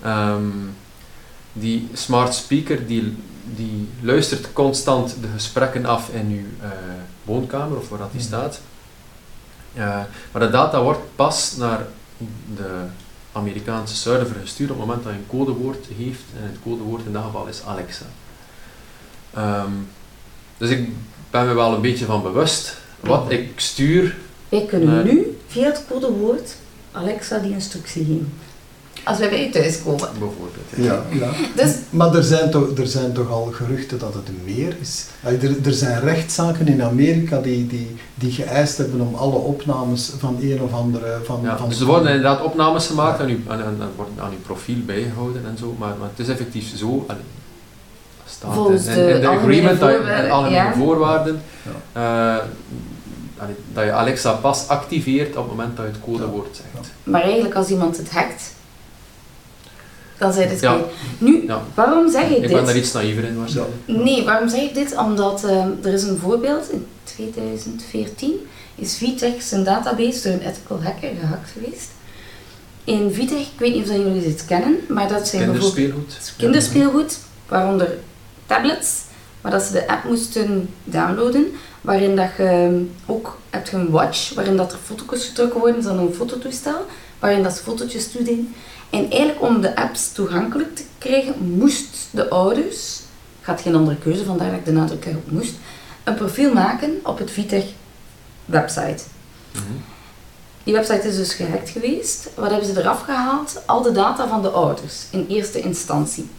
Ehm, 0.04 0.48
die 1.54 1.90
smart 1.94 2.34
speaker 2.34 2.88
die, 2.88 3.18
die 3.56 3.88
luistert 4.02 4.54
constant 4.54 5.16
de 5.22 5.28
gesprekken 5.34 5.86
af 5.86 6.10
in 6.10 6.28
uw 6.30 6.66
eh, 6.68 6.70
woonkamer 7.24 7.78
of 7.78 7.90
waar 7.90 8.00
dat 8.00 8.12
die 8.12 8.20
Mhm. 8.20 8.30
staat. 8.30 8.62
Eh, 9.74 10.00
maar 10.32 10.42
de 10.42 10.50
data 10.50 10.82
wordt 10.82 11.00
pas 11.16 11.56
naar 11.58 11.86
de 12.56 12.84
Amerikaanse 13.32 13.96
server 13.96 14.36
gestuurd 14.42 14.72
op 14.72 14.78
het 14.78 14.86
moment 14.86 15.04
dat 15.06 15.14
je 15.14 15.20
een 15.20 15.28
codewoord 15.28 15.86
heeft. 15.98 16.22
En 16.42 16.44
het 16.48 16.58
codewoord 16.64 17.06
in 17.06 17.14
dat 17.14 17.24
geval 17.24 17.48
is 17.48 17.62
Alexa. 17.66 18.06
Ehm, 19.34 19.72
dus 20.58 20.70
ik 20.70 20.90
ben 21.30 21.48
me 21.48 21.54
wel 21.54 21.74
een 21.74 21.82
beetje 21.82 22.06
van 22.06 22.22
bewust 22.24 22.78
wat 23.00 23.32
ik 23.32 23.52
stuur. 23.56 24.18
Wij 24.50 24.66
kunnen 24.66 25.04
nu 25.06 25.38
via 25.48 25.66
het 25.66 25.84
codewoord 25.90 26.56
Alexa 26.92 27.38
die 27.40 27.52
instructie 27.52 28.06
geven. 28.06 28.34
Als 29.04 29.18
wij 29.20 29.30
bij 29.30 29.48
u 29.48 29.52
thuis 29.52 29.82
komen. 29.84 30.10
Bijvoorbeeld. 30.20 30.66
Ja, 30.76 31.02
ja. 31.12 31.30
Dus 31.56 31.76
Maar 31.90 32.16
er 32.16 32.24
zijn, 32.24 32.50
toch, 32.52 32.78
er 32.78 32.88
zijn 32.88 33.14
toch 33.14 33.30
al 33.32 33.46
geruchten 33.54 34.00
dat 34.00 34.14
het 34.14 34.30
meer 34.46 34.76
is? 34.80 35.06
Er, 35.24 35.66
er 35.66 35.74
zijn 35.74 36.00
rechtszaken 36.00 36.68
in 36.68 36.84
Amerika 36.84 37.40
die, 37.42 37.68
die, 37.68 37.96
die 38.16 38.32
geëist 38.32 38.78
hebben 38.78 39.02
om 39.02 39.16
alle 39.16 39.36
opnames 39.36 40.12
van 40.20 40.38
een 40.42 40.62
of 40.62 40.74
andere... 40.74 41.18
Van, 41.24 41.40
Ja, 41.44 41.58
van 41.58 41.70
dus 41.70 41.80
er 41.80 41.86
worden 41.86 42.08
inderdaad 42.08 42.42
opnames 42.44 42.88
gemaakt 42.88 43.20
en, 43.20 43.30
u, 43.30 43.44
en, 43.48 43.60
en, 43.60 43.76
en 43.80 43.90
worden 43.96 44.14
aan 44.20 44.32
uw 44.32 44.42
profiel 44.46 44.78
bijgehouden 44.86 45.42
en 45.46 45.58
zo, 45.58 45.76
maar, 45.80 45.94
maar 46.00 46.10
het 46.16 46.20
is 46.28 46.32
effectief 46.34 46.78
zo. 46.78 47.04
allee, 47.08 47.22
dat 48.24 48.34
staat 48.34 48.54
Volgens 48.54 48.86
in, 48.86 48.94
de 48.94 49.02
in, 49.02 49.16
in 49.16 49.22
de 49.22 49.28
algemene 49.28 49.70
agreement, 49.70 49.80
dat 49.80 49.90
je- 49.90 49.96
voorwaarden, 49.98 50.26
de 50.26 50.32
algemene 50.32 50.56
ja. 50.64 50.74
voorwaarden, 50.74 51.42
eh, 51.92 52.36
dat 53.74 53.84
je 53.84 53.92
Alexa 53.92 54.32
pas 54.32 54.68
activeert 54.68 55.36
op 55.36 55.44
het 55.48 55.56
moment 55.58 55.78
dat 55.78 55.86
je 55.86 55.92
het 55.92 56.02
codewoord 56.02 56.56
zegt. 56.56 56.92
Maar 57.04 57.22
eigenlijk 57.22 57.56
als 57.56 57.70
iemand 57.70 57.98
het 57.98 58.12
hackt, 58.12 58.51
dan 60.22 60.34
zijn 60.34 60.50
het 60.50 60.60
Ja. 60.60 60.74
kwijt. 60.74 60.86
Nu, 61.18 61.44
Ja. 61.48 61.62
waarom 61.74 62.12
zeg 62.12 62.30
ik 62.30 62.38
Ik 62.38 62.42
ben 62.42 62.66
daar 62.66 62.74
dit? 62.74 62.84
iets 62.84 62.92
naïver 62.92 63.24
in 63.24 63.38
waarschijnlijk. 63.38 63.76
Nee, 63.86 64.24
waarom 64.26 64.50
zeg 64.50 64.62
ik 64.62 64.74
dit? 64.74 64.98
Omdat 64.98 65.44
ehm, 65.44 65.70
er 65.84 65.94
is 65.94 66.04
een 66.04 66.18
voorbeeld, 66.18 66.72
in 66.72 66.86
2014 67.04 68.34
is 68.76 68.98
Vitech 68.98 69.42
zijn 69.42 69.64
database 69.64 70.22
door 70.24 70.32
een 70.34 70.48
ethical 70.48 70.84
hacker 70.84 71.10
gehackt 71.20 71.50
geweest. 71.52 71.90
In 72.84 73.14
Vitech, 73.14 73.40
ik 73.40 73.60
weet 73.60 73.74
niet 73.74 73.90
of 73.90 73.96
jullie 73.96 74.22
dit 74.22 74.46
kennen, 74.46 74.76
maar 74.88 75.08
dat 75.08 75.28
zijn 75.28 75.52
bijvoorbeeld 75.52 75.74
Kinderspeelgoed. 75.76 76.34
kinderspeelgoed, 76.38 77.18
waaronder 77.48 77.98
tablets, 78.46 78.90
maar 79.42 79.52
dat 79.52 79.64
ze 79.64 79.72
de 79.72 79.88
app 79.88 80.04
moesten 80.04 80.70
downloaden, 80.84 81.46
waarin 81.82 82.16
dat 82.16 82.30
je 82.38 82.44
ehm, 82.44 82.76
ook 83.06 83.38
hebt 83.50 83.70
je 83.70 83.76
een 83.76 83.90
watch, 83.90 84.34
waarin 84.34 84.58
dat 84.58 84.72
er 84.72 84.78
foto's 84.86 85.26
getrokken 85.26 85.60
worden, 85.60 85.84
dan 85.84 85.98
een 86.00 86.14
fototoestel, 86.14 86.86
waarin 87.22 87.44
dat 87.44 87.54
ze 87.54 87.64
fotootjes 87.64 88.12
toedienen. 88.12 88.56
En 88.90 89.10
eigenlijk 89.10 89.42
om 89.42 89.62
de 89.62 89.76
apps 89.76 90.12
toegankelijk 90.12 90.76
te 90.76 90.84
krijgen, 90.98 91.56
moest 91.58 92.08
de 92.12 92.30
ouders, 92.30 93.00
ik 93.40 93.46
had 93.46 93.62
geen 93.62 93.76
andere 93.76 93.98
keuze, 93.98 94.26
vandaar 94.26 94.50
dat 94.50 94.60
ik 94.60 94.66
de 94.66 94.72
nadruk 94.72 95.06
erop 95.06 95.32
moest, 95.32 95.54
een 96.04 96.16
profiel 96.16 96.54
maken 96.54 97.00
op 97.04 97.18
het 97.18 97.32
Vitech 97.32 97.66
website. 98.46 99.04
Mhm. 99.52 99.64
Die 100.64 100.74
website 100.74 101.08
is 101.08 101.16
dus 101.16 101.34
gehackt 101.34 101.70
geweest. 101.70 102.30
Wat 102.36 102.50
hebben 102.50 102.68
ze 102.68 102.80
eraf 102.80 103.02
gehaald? 103.02 103.62
Al 103.66 103.82
de 103.82 103.92
data 103.92 104.28
van 104.28 104.42
de 104.42 104.50
ouders 104.50 105.06
in 105.12 105.26
eerste 105.30 105.60
instantie. 105.60 106.30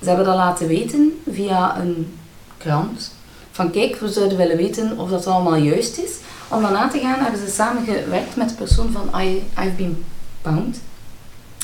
Ze 0.00 0.08
hebben 0.08 0.26
dat 0.26 0.36
laten 0.36 0.66
weten 0.66 1.20
via 1.30 1.78
een 1.78 2.18
krant. 2.58 3.14
Van 3.50 3.70
kijk, 3.70 3.96
we 3.96 4.08
zouden 4.08 4.38
willen 4.38 4.56
weten 4.56 4.98
of 4.98 5.10
dat 5.10 5.26
allemaal 5.26 5.56
juist 5.56 5.98
is. 5.98 6.10
Om 6.48 6.62
dan 6.62 6.72
na 6.72 6.88
te 6.88 6.98
gaan 6.98 7.20
hebben 7.20 7.40
ze 7.40 7.52
samengewerkt 7.54 8.36
met 8.36 8.48
de 8.48 8.54
persoon 8.54 8.92
van 8.92 9.20
I, 9.20 9.44
I've 9.58 9.74
been 9.76 10.04
pound. 10.48 10.80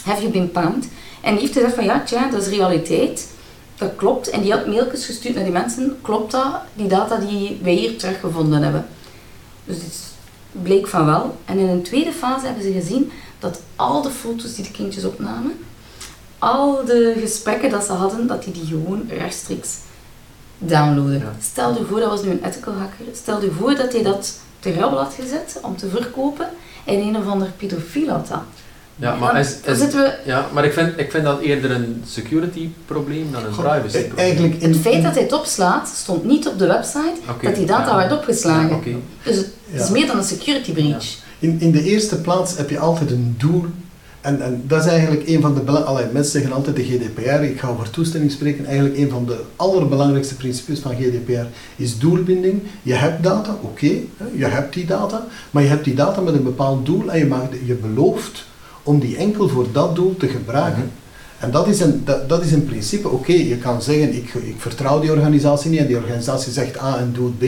Have 0.05 0.20
you 0.20 0.33
been 0.33 0.51
pound? 0.51 0.88
En 1.20 1.33
die 1.33 1.40
heeft 1.40 1.53
gezegd 1.53 1.75
van 1.75 1.85
ja, 1.85 2.03
tja, 2.05 2.31
dat 2.31 2.42
is 2.42 2.49
realiteit. 2.49 3.29
Dat 3.77 3.92
klopt. 3.97 4.31
En 4.31 4.42
die 4.42 4.53
had 4.53 4.66
mailtjes 4.66 5.07
gestuurd 5.07 5.35
naar 5.35 5.44
die 5.44 5.53
mensen. 5.53 5.97
Klopt 6.03 6.33
dat? 6.33 6.61
Die 6.75 6.87
data 6.87 7.16
die 7.16 7.59
wij 7.62 7.73
hier 7.73 7.99
teruggevonden 7.99 8.62
hebben. 8.62 8.87
Dus 9.64 9.77
het 9.77 10.12
bleek 10.62 10.87
van 10.87 11.07
wel. 11.07 11.37
En 11.44 11.59
in 11.59 11.68
een 11.68 11.83
tweede 11.83 12.12
fase 12.12 12.47
hebben 12.47 12.62
ze 12.62 12.73
gezien 12.73 13.11
dat 13.38 13.61
al 13.77 14.03
de 14.03 14.11
foto's 14.11 14.55
die 14.55 14.64
de 14.64 14.70
kindjes 14.70 15.05
opnamen, 15.05 15.53
al 16.38 16.85
de 16.85 17.16
gesprekken 17.20 17.70
dat 17.70 17.85
ze 17.85 17.92
hadden, 17.92 18.27
dat 18.27 18.44
die 18.44 18.53
die 18.53 18.66
gewoon 18.66 19.09
rechtstreeks 19.09 19.79
downloaden. 20.59 21.18
Ja. 21.18 21.33
Stel 21.40 21.79
je 21.79 21.85
voor, 21.85 22.01
dat 22.01 22.09
was 22.09 22.23
nu 22.23 22.31
een 22.31 22.44
ethical 22.44 22.75
hacker, 22.75 23.14
stel 23.14 23.42
je 23.42 23.51
voor 23.51 23.75
dat 23.75 23.92
hij 23.92 24.03
dat 24.03 24.38
te 24.61 24.81
had 24.81 25.14
gezet 25.20 25.59
om 25.62 25.77
te 25.77 25.88
verkopen 25.88 26.49
en 26.85 26.99
een 26.99 27.16
of 27.16 27.27
ander 27.27 27.53
pedofiel 27.57 28.09
had 28.09 28.29
dat. 28.29 28.42
Ja, 28.96 29.14
maar, 29.14 29.40
is, 29.40 29.62
dan 29.62 29.72
is- 29.74 29.80
zitten 29.80 29.98
we... 30.00 30.14
ja, 30.24 30.46
maar 30.52 30.64
ik, 30.64 30.72
vind, 30.72 30.98
ik 30.98 31.11
vind 31.11 31.24
dat 31.24 31.40
eerder 31.40 31.70
een 31.70 32.02
security 32.07 32.68
probleem 32.87 33.26
dan 33.33 33.44
een 33.44 33.50
privacy 33.50 33.96
Eh, 33.96 34.04
probleem. 34.04 34.16
Eigenlijk 34.26 34.54
in, 34.54 34.68
Het 34.72 34.80
feit 34.80 35.02
dat 35.02 35.14
hij 35.14 35.22
het 35.22 35.33
opslaat, 35.33 35.88
stond 35.96 36.24
niet 36.24 36.48
op 36.48 36.59
de 36.59 36.66
website 36.66 37.14
dat 37.42 37.54
die 37.54 37.66
data 37.66 37.90
ja. 37.90 37.96
werd 37.96 38.12
opgeslagen. 38.12 38.80
Ja. 38.85 38.96
Dus 39.22 39.37
het 39.37 39.83
is 39.83 39.90
meer 39.90 40.07
dan 40.07 40.16
een 40.16 40.24
security 40.24 40.72
breach. 40.72 41.04
in, 41.38 41.57
in 41.61 41.70
de 41.72 41.83
eerste 41.83 42.20
plaats 42.20 42.57
heb 42.57 42.70
je 42.70 42.78
altijd 42.78 43.11
een 43.11 43.35
doel. 43.38 43.64
En, 44.20 44.42
en 44.42 44.62
dat 44.66 44.85
is 44.85 44.90
eigenlijk 44.90 45.28
een 45.28 45.40
van 45.40 45.54
de 45.54 45.61
belangrijkste... 45.61 46.12
Mensen 46.12 46.33
zeggen 46.33 46.52
altijd 46.52 46.76
de 46.76 46.85
GDPR, 46.85 47.42
ik 47.42 47.59
ga 47.61 47.68
over 47.68 47.90
toestemming 47.90 48.33
spreken. 48.33 48.64
Eigenlijk 48.66 48.96
een 48.98 49.11
van 49.11 49.26
de 49.26 49.40
allerbelangrijkste 49.57 50.35
principes 50.37 50.78
van 50.78 50.94
GDPR 50.94 51.46
is 51.76 51.98
doelbinding. 51.98 52.62
Je 52.83 52.94
hebt 52.94 53.22
data, 53.22 53.57
oké, 53.62 53.87
hè, 54.16 54.24
je 54.35 54.44
hebt 54.46 54.74
die 54.74 54.87
data. 54.87 55.26
Maar 55.50 55.62
je 55.62 55.68
hebt 55.68 55.85
die 55.85 55.94
data 55.94 56.20
met 56.20 56.35
een 56.35 56.42
bepaald 56.42 56.87
doel 56.87 57.11
en 57.11 57.18
je, 57.18 57.26
mag, 57.26 57.40
je 57.64 57.74
belooft 57.74 58.44
om 58.85 58.99
die 58.99 59.16
enkel 59.16 59.49
voor 59.49 59.66
dat 59.73 59.94
doel 59.94 60.16
te 60.16 60.29
gebruiken. 60.29 60.90
En 61.38 61.51
dat 61.51 61.68
is 61.68 61.81
een, 61.81 62.03
dat, 62.05 62.29
dat 62.29 62.44
is 62.44 62.53
in 62.53 62.64
principe 62.64 63.09
oké. 63.09 63.33
Je 63.33 63.57
kan 63.57 63.83
zeggen, 63.83 64.14
ik, 64.14 64.35
ik 64.35 64.55
vertrouw 64.59 65.01
die 65.01 65.11
organisatie 65.11 65.70
niet 65.70 65.81
en 65.81 65.87
die 65.87 65.97
organisatie 65.97 66.53
zegt 66.53 66.81
A 66.81 66.99
en 66.99 67.12
doet 67.12 67.38
B. 67.38 67.44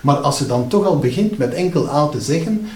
Maar 0.00 0.16
als 0.16 0.38
je 0.38 0.46
dan 0.46 0.68
toch 0.68 0.86
al 0.86 0.98
begint 0.98 1.38
met 1.38 1.54
enkel 1.54 1.90
A 1.90 2.08
te 2.08 2.20
zeggen, 2.20 2.68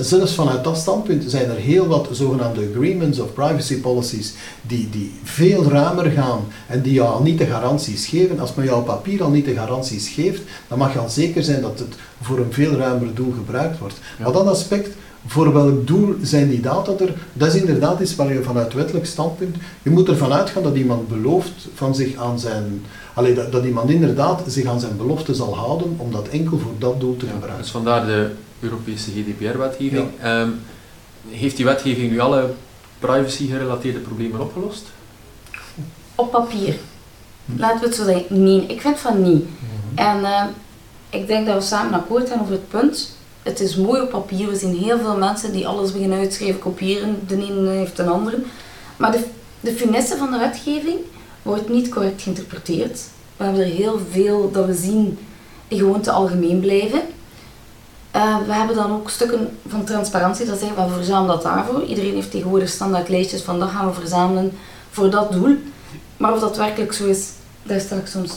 zelfs 0.00 0.34
vanuit 0.34 0.64
dat 0.64 0.76
standpunt 0.76 1.24
zijn 1.26 1.50
er 1.50 1.56
heel 1.56 1.86
wat 1.86 2.08
zogenaamde 2.12 2.68
agreements 2.70 3.18
of 3.18 3.32
privacy 3.32 3.80
policies 3.80 4.34
die, 4.62 4.88
die 4.90 5.12
veel 5.24 5.64
ruimer 5.64 6.10
gaan 6.10 6.40
en 6.66 6.82
die 6.82 6.92
jou 6.92 7.08
al 7.08 7.22
niet 7.22 7.38
de 7.38 7.46
garanties 7.46 8.06
geven. 8.06 8.40
Als 8.40 8.54
men 8.54 8.64
jou 8.64 8.78
op 8.78 8.86
papier 8.86 9.22
al 9.22 9.30
niet 9.30 9.44
de 9.44 9.54
garanties 9.54 10.08
geeft, 10.08 10.42
dan 10.68 10.78
mag 10.78 10.92
je 10.92 10.98
al 10.98 11.08
zeker 11.08 11.42
zijn 11.42 11.60
dat 11.60 11.78
het 11.78 11.94
voor 12.22 12.38
een 12.38 12.52
veel 12.52 12.72
ruimer 12.72 13.14
doel 13.14 13.32
gebruikt 13.36 13.78
wordt. 13.78 13.94
Ja. 14.18 14.24
Maar 14.24 14.32
dat 14.32 14.46
aspect, 14.46 14.96
voor 15.26 15.52
welk 15.52 15.86
doel 15.86 16.14
zijn 16.22 16.48
die 16.48 16.60
data 16.60 16.92
er? 16.98 17.14
Dat 17.32 17.54
is 17.54 17.60
inderdaad 17.60 18.00
iets 18.00 18.16
waar 18.16 18.32
je 18.32 18.42
vanuit 18.42 18.72
wettelijk 18.72 19.06
standpunt, 19.06 19.56
je 19.82 19.90
moet 19.90 20.08
ervan 20.08 20.32
uitgaan 20.32 20.62
dat 20.62 20.76
iemand 20.76 21.08
belooft 21.08 21.68
van 21.74 21.94
zich 21.94 22.16
aan 22.16 22.38
zijn, 22.38 22.84
allee, 23.14 23.34
dat, 23.34 23.52
dat 23.52 23.64
iemand 23.64 23.90
inderdaad 23.90 24.42
zich 24.46 24.66
aan 24.66 24.80
zijn 24.80 24.96
belofte 24.96 25.34
zal 25.34 25.56
houden 25.56 25.94
om 25.96 26.12
dat 26.12 26.28
enkel 26.28 26.58
voor 26.58 26.72
dat 26.78 27.00
doel 27.00 27.16
te 27.16 27.24
Ja, 27.26 27.30
gebruiken. 27.32 27.62
dus 27.62 27.70
vandaar 27.70 28.06
de 28.06 28.30
Europese 28.60 29.10
GDPR-wetgeving. 29.10 30.08
Ehm, 30.22 30.48
heeft 31.28 31.56
die 31.56 31.64
wetgeving 31.64 32.10
nu 32.10 32.18
alle 32.20 32.50
privacy-gerelateerde 32.98 33.98
problemen 33.98 34.40
opgelost? 34.40 34.86
Op 36.14 36.30
papier. 36.30 36.76
Laten 37.56 37.80
we 37.80 37.86
het 37.86 37.94
zo 37.94 38.04
zeggen. 38.04 38.42
Nee, 38.42 38.66
ik 38.66 38.80
vind 38.80 38.98
van 38.98 39.22
niet. 39.22 39.44
En 39.94 40.24
eh, 40.24 40.44
ik 41.10 41.26
denk 41.26 41.46
dat 41.46 41.54
we 41.54 41.60
samen 41.62 41.92
akkoord 41.94 42.28
gaan 42.28 42.40
over 42.40 42.52
het 42.52 42.68
punt. 42.68 43.16
Het 43.48 43.60
is 43.60 43.76
mooi 43.76 44.00
op 44.00 44.10
papier. 44.10 44.48
We 44.48 44.56
zien 44.56 44.76
heel 44.76 44.98
veel 44.98 45.16
mensen 45.16 45.52
die 45.52 45.66
alles 45.66 45.92
beginnen 45.92 46.18
uitschrijven, 46.18 46.58
kopiëren. 46.58 47.20
De 47.26 47.34
ene 47.34 47.68
heeft 47.68 47.96
de 47.96 48.04
andere. 48.04 48.38
Maar 48.96 49.12
de, 49.12 49.24
de 49.60 49.72
finesse 49.72 50.16
van 50.16 50.30
de 50.30 50.38
wetgeving 50.38 50.98
wordt 51.42 51.68
niet 51.68 51.88
correct 51.88 52.22
geïnterpreteerd. 52.22 53.00
We 53.36 53.44
hebben 53.44 53.62
er 53.62 53.68
heel 53.70 54.00
veel 54.10 54.50
dat 54.50 54.66
we 54.66 54.74
zien 54.74 55.18
die 55.68 55.78
gewoon 55.78 56.00
te 56.00 56.10
algemeen 56.10 56.60
blijven. 56.60 57.00
Eh, 58.10 58.36
we 58.46 58.52
hebben 58.52 58.76
dan 58.76 58.92
ook 58.92 59.10
stukken 59.10 59.48
van 59.68 59.84
transparantie 59.84 60.46
dat 60.46 60.58
zeggen 60.58 60.88
we 60.88 60.94
verzamelen 60.94 61.34
dat 61.34 61.42
daarvoor. 61.42 61.84
Iedereen 61.84 62.14
heeft 62.14 62.30
tegenwoordig 62.30 62.68
standaard 62.68 63.08
lijstjes 63.08 63.42
van 63.42 63.58
dat 63.58 63.68
gaan 63.68 63.86
we 63.86 63.92
verzamelen 63.92 64.52
voor 64.90 65.10
dat 65.10 65.32
doel. 65.32 65.56
Maar 66.16 66.32
of 66.32 66.40
dat 66.40 66.56
werkelijk 66.56 66.92
zo 66.92 67.06
is, 67.06 67.28
daar 67.62 67.80
stel 67.80 67.98
ik 67.98 68.06
soms 68.06 68.32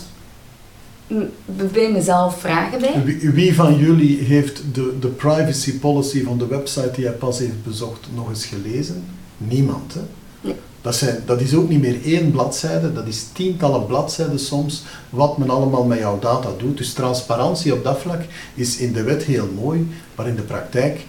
bij 1.73 1.91
mezelf 1.91 2.39
vragen 2.39 2.79
bij. 2.79 3.01
Wie, 3.05 3.29
wie 3.29 3.55
van 3.55 3.77
jullie 3.77 4.17
heeft 4.23 4.61
de, 4.73 4.97
de 4.99 5.07
privacy 5.07 5.79
policy 5.79 6.23
van 6.23 6.37
de 6.37 6.47
website 6.47 6.91
die 6.95 7.05
hij 7.05 7.13
pas 7.13 7.39
heeft 7.39 7.63
bezocht 7.63 8.07
nog 8.15 8.29
eens 8.29 8.45
gelezen? 8.45 9.03
Niemand, 9.37 9.93
hè? 9.93 10.01
Nee. 10.41 10.55
Dat, 10.81 10.95
zijn, 10.95 11.23
dat 11.25 11.41
is 11.41 11.53
ook 11.53 11.69
niet 11.69 11.81
meer 11.81 12.03
één 12.03 12.31
bladzijde, 12.31 12.93
dat 12.93 13.07
is 13.07 13.25
tientallen 13.33 13.85
bladzijden 13.85 14.39
soms, 14.39 14.83
wat 15.09 15.37
men 15.37 15.49
allemaal 15.49 15.83
met 15.83 15.99
jouw 15.99 16.19
data 16.19 16.49
doet. 16.57 16.77
Dus 16.77 16.93
transparantie 16.93 17.73
op 17.73 17.83
dat 17.83 17.99
vlak 17.99 18.21
is 18.53 18.77
in 18.77 18.93
de 18.93 19.03
wet 19.03 19.23
heel 19.23 19.49
mooi, 19.55 19.87
maar 20.15 20.27
in 20.27 20.35
de 20.35 20.41
praktijk 20.41 21.05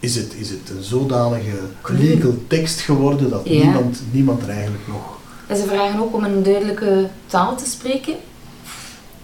is 0.00 0.14
het, 0.14 0.34
is 0.38 0.50
het 0.50 0.70
een 0.76 0.82
zodanige 0.82 1.56
legal 1.88 2.34
tekst 2.46 2.80
geworden 2.80 3.30
dat 3.30 3.40
Ja. 3.44 3.64
niemand, 3.64 4.02
niemand 4.10 4.42
er 4.42 4.48
eigenlijk 4.48 4.86
nog... 4.88 5.18
En 5.46 5.56
ze 5.56 5.62
vragen 5.62 6.00
ook 6.00 6.14
om 6.14 6.24
een 6.24 6.42
duidelijke 6.42 7.08
taal 7.26 7.56
te 7.56 7.66
spreken. 7.66 8.14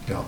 Ja, 0.06 0.24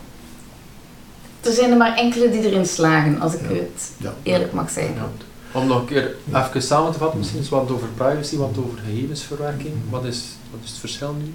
Er 1.40 1.52
zijn 1.52 1.70
er 1.70 1.76
maar 1.76 1.96
enkele 1.96 2.30
die 2.30 2.42
erin 2.50 2.66
slagen, 2.66 3.20
als 3.20 3.34
ik 3.34 3.40
Ja. 3.40 3.54
het 3.54 3.90
ja. 3.96 4.14
eerlijk 4.22 4.52
mag 4.52 4.70
zeggen. 4.70 4.94
Ja. 4.94 5.08
Om 5.52 5.66
nog 5.66 5.80
een 5.80 5.86
keer 5.86 6.14
even 6.34 6.62
samen 6.62 6.92
te 6.92 6.98
vatten, 6.98 7.18
misschien 7.18 7.38
eens 7.40 7.48
wat 7.48 7.70
over 7.70 7.88
privacy, 7.94 8.36
wat 8.36 8.56
over 8.58 8.78
gegevensverwerking. 8.86 9.72
Wat 9.90 10.04
is, 10.04 10.22
wat 10.50 10.60
is 10.64 10.70
het 10.70 10.78
verschil 10.78 11.16
nu? 11.22 11.32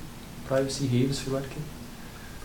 Privacy, 0.48 0.88
gegevensverwerking? 0.90 1.62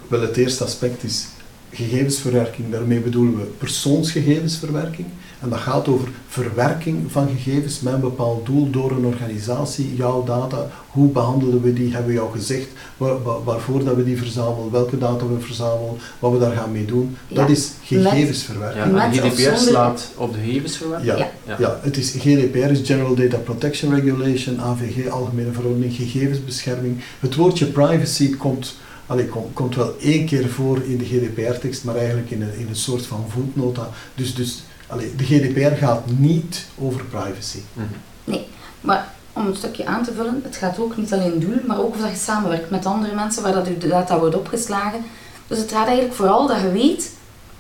Wel, 0.09 0.21
het 0.21 0.37
eerste 0.37 0.65
aspect 0.65 1.03
is 1.03 1.27
gegevensverwerking. 1.71 2.71
Daarmee 2.73 3.01
bedoelen 3.01 3.37
we 3.37 3.43
persoonsgegevensverwerking. 3.45 5.07
En 5.41 5.49
dat 5.49 5.59
gaat 5.59 5.89
over 5.89 6.09
verwerking 6.29 7.13
van 7.13 7.29
gegevens 7.37 7.81
met 7.81 7.93
een 7.93 8.01
bepaald 8.01 8.47
doel 8.47 8.71
door 8.71 8.91
een 8.91 9.05
organisatie, 9.05 9.95
jouw 9.97 10.25
data. 10.25 10.67
Hoe 10.89 11.09
behandelen 11.09 11.63
we 11.63 11.73
die? 11.73 11.91
Hebben 11.93 12.07
we 12.09 12.13
jou 12.19 12.33
gezegd 12.33 12.67
wa- 12.97 13.19
wa- 13.23 13.43
waarvoor 13.45 13.85
dat 13.85 13.97
we 13.97 14.05
die 14.05 14.19
verzamelen, 14.19 14.71
welke 14.71 14.99
data 14.99 15.27
we 15.27 15.41
verzamelen, 15.41 15.95
wat 16.19 16.33
we 16.33 16.39
daar 16.39 16.57
gaan 16.57 16.73
mee 16.73 16.85
doen. 16.85 17.17
Dat 17.29 17.49
is 17.49 17.71
gegevensverwerking. 17.83 18.85
Ja, 18.97 19.11
GDPR 19.11 19.57
slaat 19.71 20.11
op 20.17 20.33
de 20.33 20.39
gegevensverwerking? 20.45 21.11
Ja, 21.13 21.17
Ja. 21.19 21.31
Ja. 21.47 21.57
ja, 21.59 21.79
het 21.83 21.97
is 21.97 22.11
GDPR 22.19 22.59
is 22.71 22.81
General 22.87 23.15
Data 23.15 23.37
Protection 23.37 23.95
Regulation, 23.95 24.61
AVG, 24.61 25.09
Algemene 25.09 25.53
Verordening 25.53 25.95
Gegevensbescherming. 25.95 26.97
Het 27.21 27.35
woordje 27.35 27.67
privacy 27.67 28.37
komt, 28.37 28.75
allee, 29.07 29.27
komt, 29.27 29.53
komt 29.53 29.75
wel 29.75 29.95
één 30.01 30.27
keer 30.27 30.49
voor 30.49 30.83
in 30.87 30.99
de 30.99 31.05
GDPR-tekst, 31.05 31.85
maar 31.85 31.97
eigenlijk 31.97 32.31
in 32.31 32.43
een, 32.43 32.59
in 32.59 32.67
een 32.69 32.77
soort 32.77 33.07
van 33.07 33.25
voetnota. 33.29 33.91
Dus, 34.15 34.35
dus 34.35 34.63
allee, 34.89 35.15
de 35.17 35.25
GDPR 35.25 35.77
gaat 35.85 36.03
niet 36.07 36.67
over 36.79 37.05
privacy. 37.05 37.59
Mhm. 37.73 38.39
Maar 38.81 39.15
om 39.33 39.47
een 39.47 39.57
stukje 39.57 39.87
aan 39.87 40.05
te 40.05 40.13
vullen, 40.13 40.41
het 40.45 40.57
gaat 40.57 40.79
ook 40.79 40.97
niet 40.97 41.13
alleen 41.13 41.41
doel, 41.41 41.59
maar 41.67 41.79
ook 41.79 41.95
of 41.95 42.01
dat 42.01 42.11
je 42.11 42.17
samenwerkt 42.17 42.71
met 42.71 42.87
andere 42.87 43.15
mensen 43.15 43.43
waar 43.43 43.53
dat 43.53 43.67
je 43.67 43.79
data 43.79 44.19
wordt 44.19 44.35
opgeslagen. 44.35 45.05
Dus 45.47 45.59
het 45.59 45.73
gaat 45.73 45.87
eigenlijk 45.87 46.17
vooral 46.17 46.47
dat 46.47 46.61
je 46.61 46.73
weet 46.73 47.11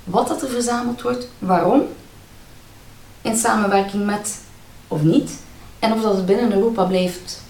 wat 0.04 0.28
dat 0.28 0.42
er 0.42 0.48
verzameld 0.48 1.02
wordt, 1.02 1.28
waarom, 1.38 1.82
in 3.22 3.36
samenwerking 3.36 4.06
met 4.06 4.38
of 4.88 5.02
niet, 5.02 5.30
en 5.78 5.92
of 5.92 6.02
dat 6.02 6.16
het 6.16 6.26
binnen 6.26 6.52
Europa 6.52 6.84
blijft 6.84 7.42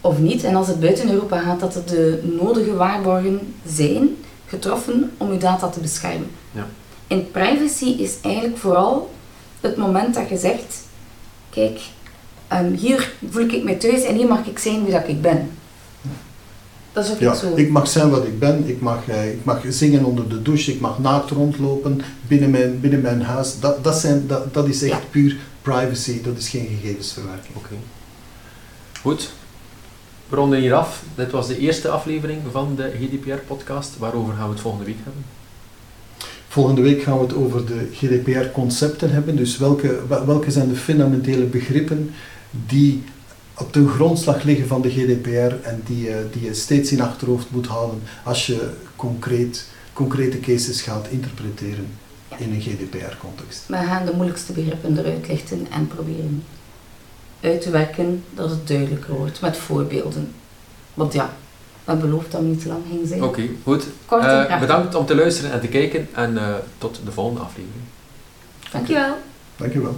of 0.00 0.18
niet. 0.18 0.44
En 0.44 0.54
als 0.54 0.66
het 0.66 0.80
buiten 0.80 1.10
Europa 1.10 1.38
gaat, 1.38 1.60
dat 1.60 1.74
er 1.74 1.86
de 1.86 2.36
nodige 2.40 2.74
waarborgen 2.74 3.54
zijn 3.66 4.16
getroffen 4.46 5.12
om 5.16 5.32
je 5.32 5.38
data 5.38 5.68
te 5.68 5.80
beschermen. 5.80 6.30
Ja. 6.52 6.66
En 7.06 7.30
privacy 7.30 7.84
is 7.84 8.14
eigenlijk 8.20 8.56
vooral 8.58 9.10
het 9.60 9.76
moment 9.76 10.14
dat 10.14 10.28
je 10.28 10.36
zegt, 10.38 10.82
kijk, 11.50 11.80
Ehm, 12.48 12.72
hier 12.72 13.12
voel 13.30 13.48
ik 13.48 13.64
mij 13.64 13.74
thuis 13.74 14.02
en 14.02 14.16
hier 14.16 14.26
mag 14.28 14.46
ik 14.46 14.58
zijn 14.58 14.82
wie 14.84 14.92
dat 14.92 15.08
ik 15.08 15.22
ben. 15.22 15.50
Dat 16.92 17.04
is 17.04 17.10
ook 17.12 17.18
Ja, 17.18 17.34
zo. 17.34 17.52
ik 17.56 17.70
mag 17.70 17.88
zijn 17.88 18.10
wat 18.10 18.24
ik 18.24 18.38
ben, 18.38 18.68
ik 18.68 18.80
mag, 18.80 19.08
eh, 19.08 19.32
ik 19.32 19.44
mag 19.44 19.60
zingen 19.68 20.04
onder 20.04 20.28
de 20.28 20.42
douche, 20.42 20.72
ik 20.72 20.80
mag 20.80 20.98
naakt 20.98 21.30
rondlopen 21.30 22.00
binnen 22.28 22.50
mijn, 22.50 22.80
binnen 22.80 23.00
mijn 23.00 23.22
huis. 23.22 23.60
Dat, 23.60 23.84
dat, 23.84 23.96
zijn, 23.96 24.26
dat, 24.26 24.54
dat 24.54 24.68
is 24.68 24.82
echt 24.82 24.92
Ja. 24.92 25.08
puur 25.10 25.36
privacy, 25.62 26.22
dat 26.22 26.36
is 26.38 26.48
geen 26.48 26.66
gegevensverwerking. 26.80 27.56
Oké. 27.56 27.74
Goed. 29.00 29.30
We 30.28 30.36
ronden 30.36 30.58
hier 30.60 30.74
af. 30.74 31.02
Dit 31.14 31.30
was 31.30 31.46
de 31.46 31.58
eerste 31.58 31.88
aflevering 31.88 32.40
van 32.52 32.74
de 32.76 32.92
GDPR-podcast. 33.00 33.98
Waarover 33.98 34.34
gaan 34.34 34.46
we 34.46 34.52
het 34.52 34.60
volgende 34.62 34.86
week 34.86 34.98
hebben? 35.04 35.24
Volgende 36.54 36.82
week 36.82 37.02
gaan 37.02 37.18
we 37.18 37.24
het 37.24 37.34
over 37.34 37.66
de 37.66 37.88
GDPR-concepten 37.92 39.10
hebben. 39.10 39.36
Dus 39.36 39.58
welke, 39.58 40.00
wel- 40.08 40.26
welke 40.26 40.50
zijn 40.50 40.68
de 40.68 40.74
fundamentele 40.76 41.44
begrippen 41.44 42.10
die 42.66 43.02
op 43.58 43.72
de 43.72 43.88
grondslag 43.88 44.42
liggen 44.42 44.66
van 44.66 44.82
de 44.82 44.90
GDPR 44.90 45.54
en 45.68 45.82
die, 45.86 46.00
je- 46.02 46.26
die 46.32 46.42
je 46.44 46.54
steeds 46.54 46.92
in 46.92 47.00
achterhoofd 47.00 47.50
moet 47.50 47.66
houden 47.66 48.00
als 48.24 48.46
je 48.46 48.70
concreet, 48.96 49.66
concrete 49.92 50.40
cases 50.40 50.82
gaat 50.82 51.06
interpreteren 51.10 51.86
in 52.36 52.52
een 52.52 52.60
GDPR-context. 52.60 53.62
We 53.66 53.76
gaan 53.76 54.06
de 54.06 54.12
moeilijkste 54.14 54.52
begrippen 54.52 54.98
eruit 54.98 55.28
lichten 55.28 55.66
en 55.72 55.86
proberen 55.86 56.42
uit 57.40 57.60
te 57.60 57.70
werken 57.70 58.22
dat 58.34 58.50
het 58.50 58.66
duidelijker 58.68 59.14
wordt 59.14 59.40
met 59.40 59.56
voorbeelden. 59.56 60.28
Want 60.94 61.12
ja, 61.12 61.36
we 61.84 61.90
hebben 61.90 62.10
beloofd 62.10 62.32
dat 62.32 62.40
we 62.40 62.46
niet 62.46 62.60
te 62.62 62.68
lang 62.68 62.82
ging 62.90 63.08
zijn. 63.08 63.22
Oké, 63.22 63.48
goed. 63.62 63.84
Kort 64.06 64.22
en 64.24 64.48
Eh, 64.48 64.60
bedankt 64.60 64.94
om 64.94 65.06
te 65.06 65.14
luisteren 65.14 65.52
en 65.52 65.60
te 65.60 65.66
kijken. 65.68 66.08
En 66.14 66.38
eh, 66.38 66.54
tot 66.78 67.00
de 67.04 67.12
volgende 67.12 67.40
aflevering. 67.40 67.82
Dankjewel. 68.72 69.16
Dankjewel. 69.56 69.96